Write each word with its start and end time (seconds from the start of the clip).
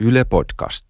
Yle 0.00 0.24
Podcast. 0.24 0.84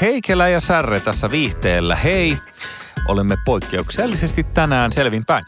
Heikelä 0.00 0.48
ja 0.48 0.60
Särre 0.60 1.00
tässä 1.00 1.30
viihteellä. 1.30 1.96
Hei, 1.96 2.38
olemme 3.08 3.36
poikkeuksellisesti 3.44 4.44
tänään 4.44 4.92
selvinpäin. 4.92 5.44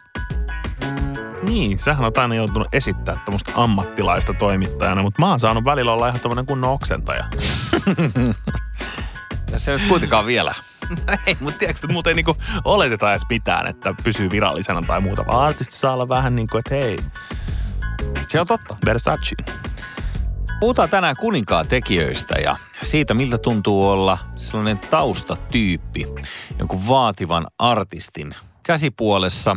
Niin, 1.42 1.78
sähän 1.78 2.04
on 2.04 2.12
aina 2.16 2.34
joutunut 2.34 2.68
esittämään 2.74 3.24
tämmöistä 3.24 3.52
ammattilaista 3.54 4.34
toimittajana, 4.34 5.02
mutta 5.02 5.22
mä 5.22 5.28
oon 5.28 5.40
saanut 5.40 5.64
välillä 5.64 5.92
olla 5.92 6.08
ihan 6.08 6.20
tämmöinen 6.20 6.46
kunnon 6.46 6.70
oksentaja. 6.70 7.24
Tässä 9.50 9.72
ei 9.72 9.78
nyt 9.78 9.88
kuitenkaan 9.88 10.26
vielä. 10.26 10.54
ei, 11.26 11.36
mutta 11.40 11.58
tiedätkö, 11.58 11.78
että 11.86 11.92
muuten 11.92 12.16
niinku 12.16 12.36
oleteta 12.64 13.10
edes 13.10 13.22
mitään, 13.30 13.66
että 13.66 13.94
pysyy 14.04 14.30
virallisena 14.30 14.82
tai 14.82 15.00
muuta, 15.00 15.26
vaan 15.26 15.46
artisti 15.46 15.74
saa 15.74 15.92
olla 15.92 16.08
vähän 16.08 16.36
niin 16.36 16.48
kuin, 16.48 16.58
että 16.58 16.74
hei, 16.74 16.98
Se 18.28 18.40
on 18.40 18.46
totta. 18.46 18.76
Versace. 18.84 19.36
Puhutaan 20.60 20.90
tänään 20.90 21.16
kuninkaan 21.16 21.68
tekijöistä 21.68 22.34
ja 22.34 22.56
siitä, 22.82 23.14
miltä 23.14 23.38
tuntuu 23.38 23.88
olla 23.88 24.18
sellainen 24.36 24.78
taustatyyppi 24.78 26.06
jonkun 26.58 26.88
vaativan 26.88 27.46
artistin 27.58 28.34
käsipuolessa. 28.62 29.56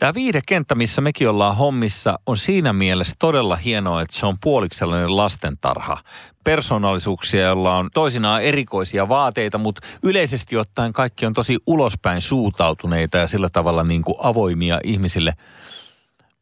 Tämä 0.00 0.14
viihdekenttä, 0.14 0.74
missä 0.74 1.00
mekin 1.00 1.28
ollaan 1.28 1.56
hommissa, 1.56 2.18
on 2.26 2.36
siinä 2.36 2.72
mielessä 2.72 3.14
todella 3.18 3.56
hienoa, 3.56 4.02
että 4.02 4.16
se 4.16 4.26
on 4.26 4.36
puoliksi 4.42 4.78
sellainen 4.78 5.16
lastentarha. 5.16 5.98
Persoonallisuuksia, 6.44 7.44
joilla 7.44 7.76
on 7.76 7.90
toisinaan 7.94 8.42
erikoisia 8.42 9.08
vaateita, 9.08 9.58
mutta 9.58 9.86
yleisesti 10.02 10.56
ottaen 10.56 10.92
kaikki 10.92 11.26
on 11.26 11.32
tosi 11.32 11.58
ulospäin 11.66 12.20
suutautuneita 12.20 13.18
ja 13.18 13.26
sillä 13.26 13.48
tavalla 13.52 13.84
niin 13.84 14.02
kuin 14.02 14.16
avoimia 14.18 14.80
ihmisille– 14.84 15.32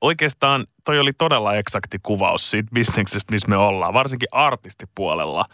Oikeastaan 0.01 0.67
toi 0.85 0.99
oli 0.99 1.13
todella 1.13 1.55
eksakti 1.55 1.99
kuvaus 2.03 2.51
siitä 2.51 2.69
bisneksestä, 2.75 3.33
missä 3.33 3.49
me 3.49 3.57
ollaan, 3.57 3.95
varsinkin 3.95 4.29
artistipuolella. 4.33 5.45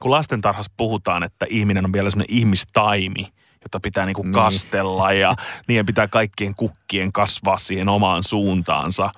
Kun 0.00 0.10
lastentarhassa 0.10 0.72
puhutaan, 0.76 1.22
että 1.22 1.46
ihminen 1.50 1.84
on 1.84 1.92
vielä 1.92 2.10
semmoinen 2.10 2.36
ihmistaimi, 2.36 3.26
jota 3.68 3.80
pitää 3.80 4.06
niinku 4.06 4.22
Niin. 4.22 4.32
kastella 4.32 5.12
ja 5.12 5.34
niiden 5.68 5.86
pitää 5.86 6.08
kaikkien 6.08 6.54
kukkien 6.54 7.12
kasvaa 7.12 7.56
siihen 7.58 7.88
omaan 7.88 8.22
suuntaansa. 8.22 9.10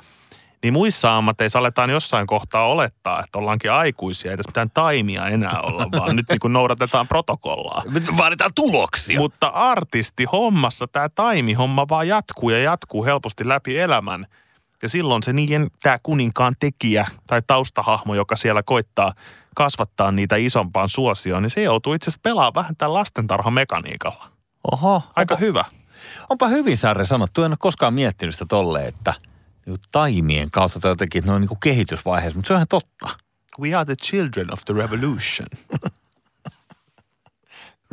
Niin 0.63 0.73
muissa 0.73 1.17
ammateissa 1.17 1.59
aletaan 1.59 1.91
jossain 1.91 2.27
kohtaa 2.27 2.67
olettaa, 2.67 3.25
että 3.25 3.39
ollaankin 3.39 3.73
aikuisia, 3.73 4.31
ei 4.31 4.37
tässä 4.37 4.49
mitään 4.51 4.71
taimia 4.71 5.29
enää 5.29 5.61
olla, 5.61 5.87
vaan 6.01 6.17
nyt 6.17 6.29
niinku 6.29 6.49
noudatetaan 6.49 7.09
protokollaa. 7.09 7.83
Vaaditaan 8.17 8.51
tuloksia. 8.55 9.19
Mutta 9.19 9.47
artisti 9.47 10.25
hommassa 10.25 10.87
tämä 10.87 11.09
taimihomma 11.09 11.87
vaan 11.91 12.09
jatkuu 12.09 12.51
ja 12.51 12.59
jatkuu 12.59 13.05
helposti 13.05 13.49
läpi 13.49 13.79
elämän. 13.79 14.27
Ja 14.83 14.89
silloin 14.89 15.23
se 15.23 15.33
niiden, 15.33 15.71
tämä 15.83 15.99
kuninkaan 16.03 16.55
tekijä 16.61 17.07
tai 17.27 17.43
taustahahmo, 17.47 18.15
joka 18.15 18.37
siellä 18.37 18.63
koittaa 18.63 19.13
kasvattaa 19.55 20.13
niitä 20.13 20.37
isompaan 20.37 20.89
suosioon, 20.89 21.43
niin 21.43 21.51
se 21.51 21.63
joutuu 21.63 21.95
itse 21.95 22.05
asiassa 22.11 22.21
pelaamaan 22.23 22.55
vähän 22.55 22.77
tämän 22.77 22.95
lastentarhamekaniikalla. 22.95 24.40
Oho, 24.73 25.03
Aika 25.17 25.35
onpa, 25.35 25.45
hyvä. 25.47 25.65
onpa 26.31 26.49
hyvin 26.49 26.77
Särre 26.77 27.05
sanottu. 27.05 27.43
En 27.43 27.51
ole 27.51 27.57
koskaan 27.61 27.95
miettinyt 27.95 28.35
sitä 28.35 28.47
tolleen, 28.49 28.89
että 28.89 29.15
niinku 29.67 29.85
taimien 29.93 30.51
kautta 30.51 30.81
tai 30.81 30.91
jotenkin, 30.91 31.19
että 31.19 31.31
ne 31.31 31.35
on 31.35 31.41
niin 31.41 31.61
kehitysvaiheessa, 31.63 32.37
mutta 32.37 32.49
se 32.49 32.53
on 32.55 32.59
ihan 32.59 32.69
totta. 32.69 33.09
We 33.61 33.75
are 33.75 33.85
the 33.85 33.97
children 33.97 34.53
of 34.53 34.61
the 34.65 34.75
revolution. 34.75 35.49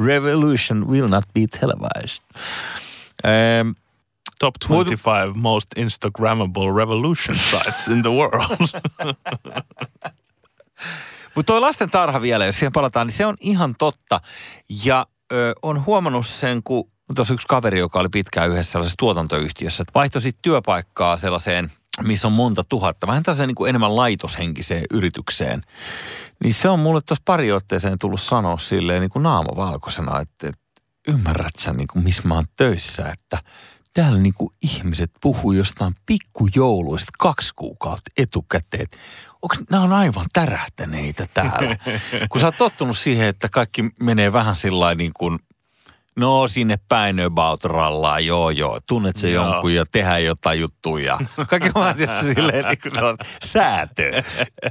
Revolution 0.07 0.87
will 0.87 1.07
not 1.07 1.25
be 1.33 1.47
televised. 1.59 2.23
Ähm, 3.25 3.71
Top 4.39 4.55
25 4.67 5.33
most 5.35 5.67
Instagrammable 5.77 6.71
revolution 6.77 7.35
sites 7.52 7.87
in 7.87 8.02
the 8.02 8.11
world. 8.11 8.57
Mutta 11.36 11.53
tuo 11.53 11.61
lasten 11.61 11.89
tarha 11.89 12.21
vielä, 12.21 12.45
jos 12.45 12.59
siihen 12.59 12.71
palataan, 12.71 13.08
niin 13.08 13.15
se 13.15 13.25
on 13.25 13.36
ihan 13.39 13.75
totta. 13.75 14.21
Ja 14.86 15.05
ö, 15.33 15.54
on 15.61 15.86
huomannut 15.86 16.27
sen, 16.27 16.64
kun 16.64 16.92
tuossa 17.15 17.33
yksi 17.33 17.48
kaveri, 17.48 17.80
joka 17.80 17.99
oli 17.99 18.10
pitkään 18.10 18.49
yhdessä 18.49 18.71
sellaisessa 18.71 18.98
tuotantoyhtiössä, 18.99 19.82
että 19.82 19.92
vaihtoi 19.95 20.21
sitten 20.21 20.42
työpaikkaa 20.42 21.17
sellaiseen, 21.17 21.71
missä 22.04 22.27
on 22.27 22.33
monta 22.33 22.64
tuhatta, 22.70 23.08
vähän 23.08 23.23
tällaiseen 23.23 23.48
niin 23.48 23.70
enemmän 23.70 23.95
laitoshenkiseen 23.95 24.86
yritykseen. 24.92 25.61
Niin 26.43 26.54
se 26.54 26.70
on 26.70 26.80
mulle 26.80 27.02
tuossa 27.02 27.23
pari 27.26 27.52
otteeseen 27.52 27.99
tullut 27.99 28.21
sanoa 28.21 28.58
silleen 28.58 29.02
niin 29.02 29.10
kuin 29.10 29.23
naama 29.23 29.55
valkoisena, 29.55 30.20
että, 30.20 30.48
että 30.48 30.61
ymmärrät 31.08 31.55
sä 31.60 31.73
niin 31.73 31.87
kuin 31.93 32.04
missä 32.04 32.27
mä 32.27 32.36
oon 32.36 32.45
töissä, 32.55 33.10
että 33.10 33.37
täällä 33.93 34.20
niin 34.20 34.33
kuin 34.33 34.49
ihmiset 34.61 35.11
puhuu 35.21 35.52
jostain 35.52 35.95
pikkujouluista 36.05 37.11
kaksi 37.20 37.52
kuukautta 37.55 38.11
etukäteen. 38.17 38.87
Onko 39.42 39.55
nämä 39.70 39.83
on 39.83 39.93
aivan 39.93 40.25
tärähtäneitä 40.33 41.27
täällä? 41.33 41.77
kun 42.30 42.42
sä 42.42 42.48
oot 42.48 42.58
tottunut 42.58 42.98
siihen, 42.98 43.27
että 43.27 43.49
kaikki 43.49 43.86
menee 43.99 44.33
vähän 44.33 44.55
sillä 44.55 44.95
niin 44.95 45.11
kuin, 45.14 45.39
no 46.17 46.48
sinne 46.48 46.80
päin 46.89 47.20
about 47.20 47.64
rallaa, 47.64 48.20
joo 48.20 48.49
joo, 48.49 48.80
tunnet 48.87 49.15
se 49.15 49.30
Joo. 49.30 49.45
jonkun 49.45 49.73
ja 49.73 49.86
tehdään 49.92 50.25
jotain 50.25 50.59
juttuja. 50.59 51.20
Kaikki 51.49 51.73
vaan 51.75 51.95
tietysti 51.95 52.33
silleen 52.33 52.65
niin 52.65 52.77
kuin 52.83 52.95
sellaista 52.95 53.25
säätöä. 53.43 54.23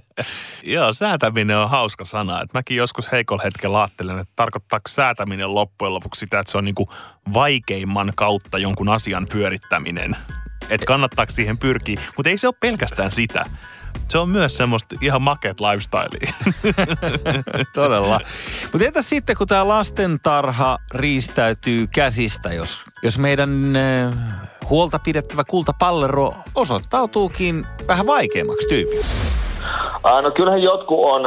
Joo, 0.75 0.93
säätäminen 0.93 1.57
on 1.57 1.71
hauska 1.71 2.05
sana. 2.05 2.43
Et 2.43 2.53
mäkin 2.55 2.77
joskus 2.77 3.13
heikolla 3.13 3.43
hetkellä 3.43 3.81
ajattelen, 3.81 4.19
että 4.19 4.33
tarkoittaako 4.37 4.89
säätäminen 4.89 5.55
loppujen 5.55 5.95
lopuksi 5.95 6.19
sitä, 6.19 6.41
että 6.41 6.53
se 6.53 6.59
on 6.59 6.65
niinku 6.65 6.91
vaikeimman 7.35 8.13
kautta 8.17 8.59
jonkun 8.59 8.89
asian 8.89 9.27
pyörittäminen. 9.33 10.17
Että 10.71 10.87
kannattaako 10.87 11.33
siihen 11.33 11.59
pyrkiä. 11.59 12.01
Mutta 12.17 12.31
ei 12.31 12.39
se 12.39 12.47
ole 12.47 12.55
pelkästään 12.61 13.13
sitä. 13.13 13.47
Se 14.09 14.19
on 14.19 14.29
myös 14.29 14.57
semmoista 14.57 14.97
ihan 15.03 15.23
makeet 15.23 15.61
lifestylea. 15.61 16.33
Todella. 17.75 18.21
Mutta 18.73 18.87
entäs 18.87 19.09
sitten, 19.09 19.37
kun 19.37 19.47
tämä 19.47 19.69
lastentarha 19.69 20.79
riistäytyy 20.95 21.87
käsistä, 21.95 22.49
jos, 22.49 22.85
jos 23.03 23.19
meidän 23.19 23.77
äh, 23.77 24.15
huolta 24.71 24.99
pidettävä 25.05 25.45
kultapallero 25.45 26.33
osoittautuukin 26.55 27.67
vähän 27.89 28.07
vaikeammaksi 28.07 28.69
tyypiksi? 28.69 29.15
Ah, 30.03 30.23
no 30.23 30.31
kyllähän 30.31 30.63
jotkut 30.63 30.99
on 31.05 31.23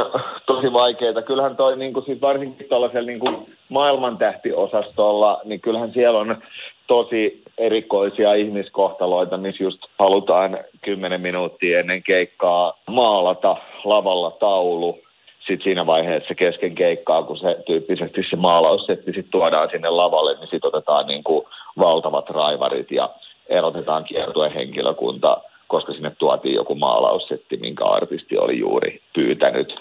tosi 0.46 0.72
vaikeita. 0.72 1.22
Kyllähän 1.22 1.56
toi 1.56 1.76
niin 1.76 1.92
kuin, 1.92 2.04
siis 2.04 2.20
varsinkin 2.20 2.66
tuollaisella 2.68 3.06
niin 3.06 3.20
kuin 3.20 3.56
maailmantähtiosastolla, 3.68 5.40
niin 5.44 5.60
kyllähän 5.60 5.92
siellä 5.92 6.18
on 6.18 6.42
tosi 6.90 7.42
erikoisia 7.58 8.34
ihmiskohtaloita, 8.34 9.36
missä 9.36 9.64
just 9.64 9.78
halutaan 9.98 10.58
10 10.80 11.20
minuuttia 11.20 11.80
ennen 11.80 12.02
keikkaa 12.02 12.78
maalata 12.90 13.56
lavalla 13.84 14.30
taulu. 14.30 14.98
Sitten 15.38 15.64
siinä 15.64 15.86
vaiheessa 15.86 16.34
kesken 16.34 16.74
keikkaa, 16.74 17.22
kun 17.22 17.38
se 17.38 17.56
tyyppisesti 17.66 18.20
se 18.30 18.36
maalaussetti 18.36 19.12
sitten 19.12 19.30
tuodaan 19.30 19.68
sinne 19.70 19.90
lavalle, 19.90 20.34
niin 20.34 20.48
sitten 20.50 20.68
otetaan 20.68 21.06
niin 21.06 21.24
kuin 21.24 21.46
valtavat 21.78 22.30
raivarit 22.30 22.90
ja 22.90 23.10
erotetaan 23.48 24.04
kiertueen 24.04 24.52
henkilökunta 24.52 25.36
koska 25.66 25.92
sinne 25.92 26.12
tuotiin 26.18 26.54
joku 26.54 26.74
maalaussetti, 26.74 27.56
minkä 27.56 27.84
artisti 27.84 28.38
oli 28.38 28.58
juuri 28.58 29.00
pyytänyt. 29.14 29.74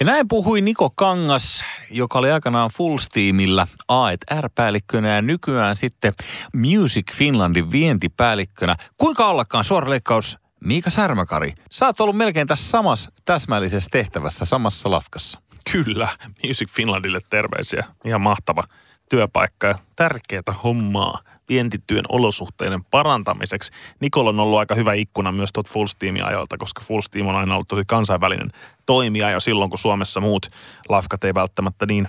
Ja 0.00 0.06
näin 0.06 0.28
puhui 0.28 0.60
Niko 0.60 0.90
Kangas, 0.90 1.64
joka 1.90 2.18
oli 2.18 2.30
aikanaan 2.30 2.70
Full 2.76 2.98
Steamillä 2.98 3.66
A&R-päällikkönä 3.88 5.14
ja 5.14 5.22
nykyään 5.22 5.76
sitten 5.76 6.12
Music 6.56 7.12
Finlandin 7.12 7.70
vientipäällikkönä. 7.70 8.76
Kuinka 8.96 9.26
ollakaan 9.26 9.64
suora 9.64 9.90
leikkaus 9.90 10.38
Miika 10.64 10.90
Särmäkari. 10.90 11.54
Sä 11.70 11.86
oot 11.86 12.00
ollut 12.00 12.16
melkein 12.16 12.46
tässä 12.46 12.70
samassa 12.70 13.10
täsmällisessä 13.24 13.88
tehtävässä, 13.92 14.44
samassa 14.44 14.90
lafkassa. 14.90 15.40
Kyllä, 15.72 16.08
Music 16.46 16.70
Finlandille 16.70 17.18
terveisiä. 17.30 17.84
Ihan 18.04 18.20
mahtava 18.20 18.64
työpaikka 19.10 19.66
ja 19.66 19.78
tärkeää 19.96 20.54
hommaa 20.64 21.18
vientityön 21.48 22.04
olosuhteiden 22.08 22.84
parantamiseksi. 22.84 23.72
Nikolla 24.00 24.30
on 24.30 24.40
ollut 24.40 24.58
aika 24.58 24.74
hyvä 24.74 24.92
ikkuna 24.94 25.32
myös 25.32 25.52
tuot 25.52 25.68
Full 25.68 25.86
Steamin 25.86 26.24
ajoilta, 26.24 26.58
koska 26.58 26.82
Full 26.84 27.00
Steam 27.00 27.26
on 27.26 27.36
aina 27.36 27.54
ollut 27.54 27.68
tosi 27.68 27.82
kansainvälinen 27.86 28.50
toimija 28.86 29.30
jo 29.30 29.40
silloin, 29.40 29.70
kun 29.70 29.78
Suomessa 29.78 30.20
muut 30.20 30.46
lafkat 30.88 31.24
ei 31.24 31.34
välttämättä 31.34 31.86
niin 31.86 32.08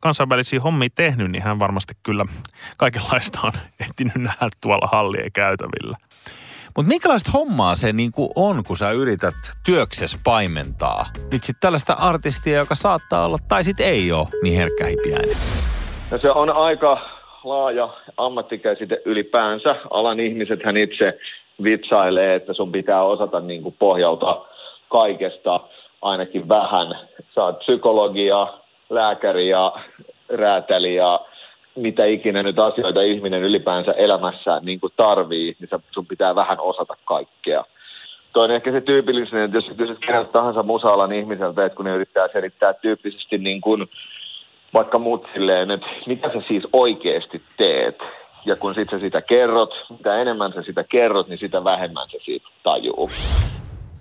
kansainvälisiä 0.00 0.60
hommia 0.60 0.88
tehnyt, 0.94 1.30
niin 1.30 1.42
hän 1.42 1.60
varmasti 1.60 1.94
kyllä 2.02 2.24
kaikenlaista 2.76 3.40
on 3.42 3.52
ehtinyt 3.80 4.16
nähdä 4.16 4.48
tuolla 4.60 4.88
hallien 4.92 5.32
käytävillä. 5.32 5.96
Mutta 6.76 6.88
minkälaista 6.88 7.30
hommaa 7.30 7.74
se 7.76 7.92
niinku 7.92 8.32
on, 8.34 8.64
kun 8.64 8.76
sä 8.76 8.90
yrität 8.90 9.34
työkses 9.64 10.18
paimentaa? 10.24 11.06
Nyt 11.32 11.44
sitten 11.44 11.60
tällaista 11.60 11.92
artistia, 11.92 12.58
joka 12.58 12.74
saattaa 12.74 13.24
olla, 13.24 13.38
tai 13.48 13.64
sitten 13.64 13.86
ei 13.86 14.12
ole 14.12 14.28
niin 14.42 14.56
herkkähipiäinen. 14.56 15.36
No 16.10 16.18
se 16.18 16.30
on 16.30 16.50
aika 16.50 17.17
laaja 17.44 17.88
ammattikäsite 18.16 19.02
ylipäänsä. 19.04 19.76
Alan 19.90 20.20
ihmisethän 20.20 20.76
itse 20.76 21.18
vitsailee, 21.62 22.34
että 22.34 22.52
sun 22.52 22.72
pitää 22.72 23.02
osata 23.02 23.40
niin 23.40 23.62
kuin 23.62 23.76
pohjauta 23.78 24.40
kaikesta 24.88 25.60
ainakin 26.02 26.48
vähän. 26.48 26.98
Oot 27.36 27.58
psykologia, 27.58 28.46
lääkäri 28.90 29.48
ja 29.48 29.72
räätäli 30.28 30.94
ja 30.94 31.20
mitä 31.74 32.06
ikinä 32.06 32.42
nyt 32.42 32.58
asioita 32.58 33.02
ihminen 33.02 33.42
ylipäänsä 33.42 33.92
elämässään 33.92 34.64
niin 34.64 34.80
kuin 34.80 34.92
tarvii, 34.96 35.56
niin 35.58 35.82
sun 35.90 36.06
pitää 36.06 36.34
vähän 36.34 36.60
osata 36.60 36.96
kaikkea. 37.04 37.64
Toinen 38.32 38.56
ehkä 38.56 38.72
se 38.72 38.80
tyypillinen, 38.80 39.44
että 39.44 39.56
jos 39.56 39.76
kysyt 39.76 39.98
keneltä 39.98 40.32
tahansa 40.32 40.62
musa 40.62 40.88
ihmiseltä, 41.16 41.64
että 41.64 41.76
kun 41.76 41.84
ne 41.84 41.94
yrittää 41.94 42.28
selittää 42.32 42.74
tyyppisesti 42.74 43.38
niin 43.38 43.60
kuin 43.60 43.88
vaikka 44.74 44.98
muut 44.98 45.26
silleen, 45.34 45.70
että 45.70 45.86
mitä 46.06 46.28
sä 46.28 46.42
siis 46.48 46.62
oikeasti 46.72 47.42
teet. 47.56 47.98
Ja 48.46 48.56
kun 48.56 48.74
sit 48.74 48.90
sä 48.90 48.98
sitä 48.98 49.22
kerrot, 49.22 49.70
mitä 49.90 50.20
enemmän 50.20 50.52
sä 50.52 50.62
sitä 50.62 50.84
kerrot, 50.84 51.28
niin 51.28 51.38
sitä 51.38 51.64
vähemmän 51.64 52.08
se 52.10 52.18
siitä 52.24 52.48
tajuu. 52.62 53.10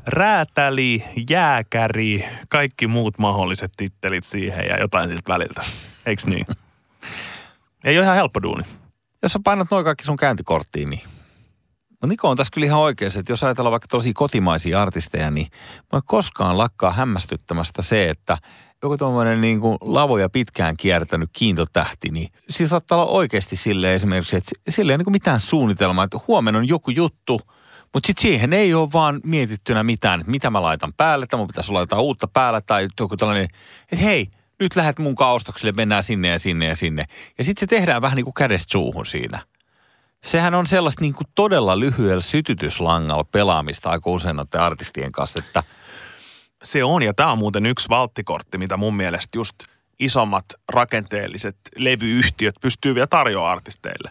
Räätäli, 0.07 1.03
jääkäri, 1.29 2.25
kaikki 2.49 2.87
muut 2.87 3.17
mahdolliset 3.17 3.71
tittelit 3.77 4.23
siihen 4.23 4.67
ja 4.67 4.79
jotain 4.79 5.09
siltä 5.09 5.33
väliltä. 5.33 5.61
Eiks 6.05 6.27
niin? 6.27 6.45
Ei 7.83 7.97
ole 7.97 8.03
ihan 8.03 8.15
helppo 8.15 8.41
duuni. 8.41 8.63
Jos 9.23 9.33
sä 9.33 9.39
painat 9.43 9.67
noin 9.71 9.85
kaikki 9.85 10.05
sun 10.05 10.17
käyntikorttiin, 10.17 10.89
niin 10.89 11.01
No 12.01 12.07
Niko 12.07 12.29
on 12.29 12.37
tässä 12.37 12.51
kyllä 12.53 12.67
ihan 12.67 12.79
oikeassa, 12.79 13.19
että 13.19 13.31
jos 13.31 13.43
ajatellaan 13.43 13.71
vaikka 13.71 13.87
tosi 13.91 14.13
kotimaisia 14.13 14.81
artisteja, 14.81 15.31
niin 15.31 15.47
mä 15.93 16.01
koskaan 16.05 16.57
lakkaa 16.57 16.91
hämmästyttämästä 16.91 17.81
se, 17.81 18.09
että 18.09 18.37
joku 18.83 18.97
tuommoinen 18.97 19.41
niin 19.41 19.59
kuin 19.59 19.77
lavoja 19.81 20.29
pitkään 20.29 20.77
kiertänyt 20.77 21.29
kiintotähti, 21.33 22.09
niin 22.09 22.29
sillä 22.49 22.69
saattaa 22.69 23.01
olla 23.01 23.11
oikeasti 23.11 23.55
sille 23.55 23.95
esimerkiksi, 23.95 24.35
että 24.35 24.51
sillä 24.69 24.91
ei 24.91 24.95
ole 24.95 25.03
niin 25.03 25.11
mitään 25.11 25.39
suunnitelmaa, 25.39 26.03
että 26.03 26.19
huomenna 26.27 26.59
on 26.59 26.67
joku 26.67 26.91
juttu, 26.91 27.41
mutta 27.93 28.07
sitten 28.07 28.21
siihen 28.21 28.53
ei 28.53 28.73
ole 28.73 28.89
vaan 28.93 29.21
mietittynä 29.23 29.83
mitään, 29.83 30.19
että 30.19 30.31
mitä 30.31 30.49
mä 30.49 30.61
laitan 30.61 30.93
päälle, 30.93 31.23
että 31.23 31.37
mun 31.37 31.47
pitäisi 31.47 31.71
laittaa 31.71 31.99
uutta 31.99 32.27
päälle 32.27 32.61
tai 32.61 32.87
joku 32.99 33.17
tällainen, 33.17 33.47
että 33.91 34.05
hei, 34.05 34.27
nyt 34.59 34.75
lähdet 34.75 34.99
mun 34.99 35.15
kaustokselle, 35.15 35.71
mennään 35.71 36.03
sinne 36.03 36.27
ja 36.27 36.39
sinne 36.39 36.65
ja 36.65 36.75
sinne. 36.75 37.05
Ja 37.37 37.43
sitten 37.43 37.59
se 37.59 37.75
tehdään 37.75 38.01
vähän 38.01 38.15
niin 38.15 38.25
kuin 38.25 38.33
kädestä 38.33 38.71
suuhun 38.71 39.05
siinä. 39.05 39.39
Sehän 40.23 40.55
on 40.55 40.67
sellaista 40.67 41.01
niin 41.01 41.13
kuin 41.13 41.27
todella 41.35 41.79
lyhyellä 41.79 42.21
sytytyslangalla 42.21 43.23
pelaamista 43.23 43.89
aika 43.89 44.09
usein 44.09 44.35
noiden 44.35 44.61
artistien 44.61 45.11
kanssa, 45.11 45.39
että– 45.39 45.63
se 46.63 46.83
on, 46.83 47.03
ja 47.03 47.13
tämä 47.13 47.31
on 47.31 47.37
muuten 47.37 47.65
yksi 47.65 47.89
valttikortti, 47.89 48.57
mitä 48.57 48.77
mun 48.77 48.95
mielestä 48.95 49.37
just 49.37 49.55
isommat 49.99 50.45
rakenteelliset 50.73 51.57
levyyhtiöt 51.77 52.55
pystyy 52.61 52.95
vielä 52.95 53.07
tarjoamaan 53.07 53.51
artisteille. 53.51 54.09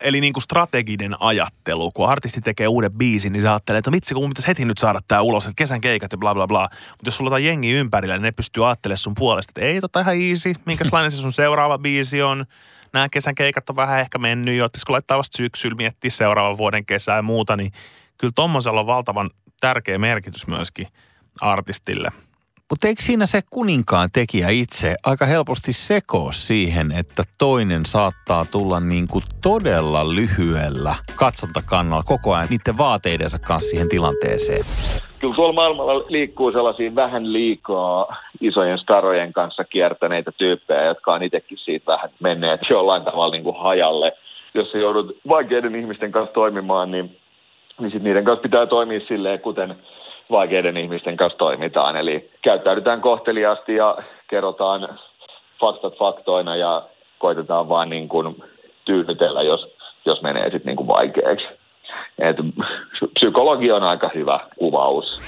Eli 0.00 0.20
niin 0.20 0.32
kuin 0.32 0.42
strateginen 0.42 1.16
ajattelu. 1.20 1.90
Kun 1.90 2.08
artisti 2.08 2.40
tekee 2.40 2.68
uuden 2.68 2.92
biisin, 2.92 3.32
niin 3.32 3.40
se 3.40 3.48
ajattelee, 3.48 3.78
että 3.78 3.90
no 3.90 3.94
vitsi, 3.94 4.14
kun 4.14 4.22
mun 4.22 4.30
pitäisi 4.30 4.48
heti 4.48 4.64
nyt 4.64 4.78
saada 4.78 5.00
tämä 5.08 5.20
ulos, 5.20 5.46
että 5.46 5.56
kesän 5.56 5.80
keikat 5.80 6.12
ja 6.12 6.18
bla 6.18 6.34
bla 6.34 6.46
bla. 6.46 6.68
Mutta 6.70 7.06
jos 7.06 7.16
sulla 7.16 7.34
on 7.34 7.44
jengi 7.44 7.70
ympärillä, 7.70 8.14
niin 8.14 8.22
ne 8.22 8.32
pystyy 8.32 8.66
ajattelemaan 8.66 8.98
sun 8.98 9.14
puolesta, 9.18 9.50
että 9.50 9.60
ei 9.60 9.80
tota 9.80 10.00
ihan 10.00 10.16
easy, 10.20 10.52
minkälainen 10.64 11.10
se 11.10 11.16
sun 11.16 11.32
seuraava 11.32 11.78
biisi 11.78 12.22
on. 12.22 12.44
Nämä 12.92 13.08
kesän 13.08 13.34
keikat 13.34 13.70
on 13.70 13.76
vähän 13.76 14.00
ehkä 14.00 14.18
mennyt 14.18 14.56
jo, 14.56 14.68
kun 14.86 14.92
laittaa 14.92 15.18
vasta 15.18 15.36
syksyllä 15.36 15.76
miettiä 15.76 16.10
seuraavan 16.10 16.58
vuoden 16.58 16.86
kesää 16.86 17.16
ja 17.16 17.22
muuta, 17.22 17.56
niin 17.56 17.72
kyllä 18.18 18.32
tommosella 18.34 18.80
on 18.80 18.86
valtavan 18.86 19.30
tärkeä 19.60 19.98
merkitys 19.98 20.46
myöskin– 20.46 20.86
artistille. 21.40 22.08
Mutta 22.70 22.88
eikö 22.88 23.02
siinä 23.02 23.26
se 23.26 23.40
kuninkaan 23.50 24.08
tekijä 24.12 24.48
itse 24.48 24.94
aika 25.06 25.26
helposti 25.26 25.72
sekoo 25.72 26.32
siihen, 26.32 26.92
että 26.92 27.22
toinen 27.38 27.86
saattaa 27.86 28.44
tulla 28.52 28.80
niin 28.80 29.08
kuin 29.08 29.24
todella 29.42 30.14
lyhyellä 30.14 30.94
katsontakannalla 31.16 32.02
koko 32.02 32.34
ajan 32.34 32.48
niiden 32.50 32.78
vaateidensa 32.78 33.38
kanssa 33.38 33.70
siihen 33.70 33.88
tilanteeseen? 33.88 34.64
Kyllä 35.18 35.34
tuolla 35.34 35.52
maailmalla 35.52 36.04
liikkuu 36.08 36.52
sellaisia 36.52 36.94
vähän 36.94 37.32
liikaa 37.32 38.16
isojen 38.40 38.78
starojen 38.78 39.32
kanssa 39.32 39.64
kiertäneitä 39.64 40.32
tyyppejä, 40.32 40.84
jotka 40.84 41.14
on 41.14 41.22
itsekin 41.22 41.58
siitä 41.58 41.92
vähän 41.92 42.10
menneet 42.20 42.60
jollain 42.70 43.04
tavalla 43.04 43.32
niin 43.32 43.44
kuin 43.44 43.58
hajalle. 43.58 44.12
Jos 44.54 44.74
joudut 44.74 45.18
vaikeiden 45.28 45.74
ihmisten 45.74 46.12
kanssa 46.12 46.34
toimimaan, 46.34 46.90
niin, 46.90 47.16
niin 47.80 47.90
sit 47.90 48.02
niiden 48.02 48.24
kanssa 48.24 48.42
pitää 48.42 48.66
toimia 48.66 49.00
silleen, 49.08 49.40
kuten– 49.40 49.76
vaikeiden 50.30 50.76
ihmisten 50.76 51.16
kanssa 51.16 51.38
toimitaan. 51.38 51.96
Eli 51.96 52.30
käyttäydytään 52.42 53.00
kohteliaasti 53.00 53.74
ja 53.74 53.98
kerrotaan 54.30 54.98
faktat 55.60 55.98
faktoina 55.98 56.56
ja 56.56 56.88
koitetaan 57.18 57.68
vaan 57.68 57.90
niin 57.90 58.08
kuin 58.08 58.42
tyydytellä, 58.84 59.42
jos, 59.42 59.76
jos 60.06 60.22
menee 60.22 60.44
sitten 60.44 60.66
niin 60.66 60.76
kuin 60.76 60.88
vaikeaksi. 60.88 61.46
Et 62.18 62.36
psykologi 63.14 63.72
on 63.72 63.82
aika 63.82 64.10
hyvä 64.14 64.40
kuvaus. 64.58 65.20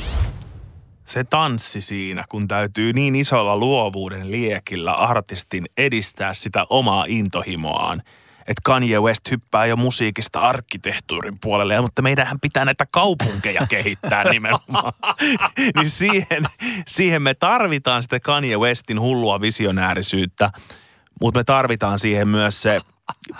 Se 1.05 1.25
tanssi 1.31 1.81
siinä, 1.81 2.25
kun 2.29 2.49
täytyy 2.49 2.93
niin 2.93 3.17
isolla 3.17 3.57
luovuuden 3.57 4.31
liekillä 4.31 4.93
artistin 4.93 5.65
edistää 5.79 6.33
sitä 6.33 6.65
omaa 6.71 7.05
intohimoaan– 7.09 8.03
että 8.49 8.61
Kanye 8.65 9.01
West 9.01 9.31
hyppää 9.31 9.67
jo 9.67 9.77
musiikista 9.77 10.41
arkkitehtuurin 10.41 11.39
puolelle, 11.41 11.81
mutta 11.81 12.03
meidänhän 12.03 12.41
pitää 12.41 12.65
näitä 12.65 12.87
kaupunkeja 12.87 13.67
kehittää 13.67 14.25
nimenomaan. 14.33 14.93
niin 15.77 15.91
siihen, 15.91 16.45
siihen 16.87 17.23
me 17.23 17.35
tarvitaan 17.35 18.03
sitä 18.03 18.21
Kanye 18.21 18.57
Westin 18.57 19.01
hullua 19.01 19.41
visionäärisyyttä, 19.41 20.51
mutta 21.21 21.41
me 21.41 21.45
tarvitaan 21.45 21.99
siihen 21.99 22.29
myös 22.29 22.63
se 22.63 22.81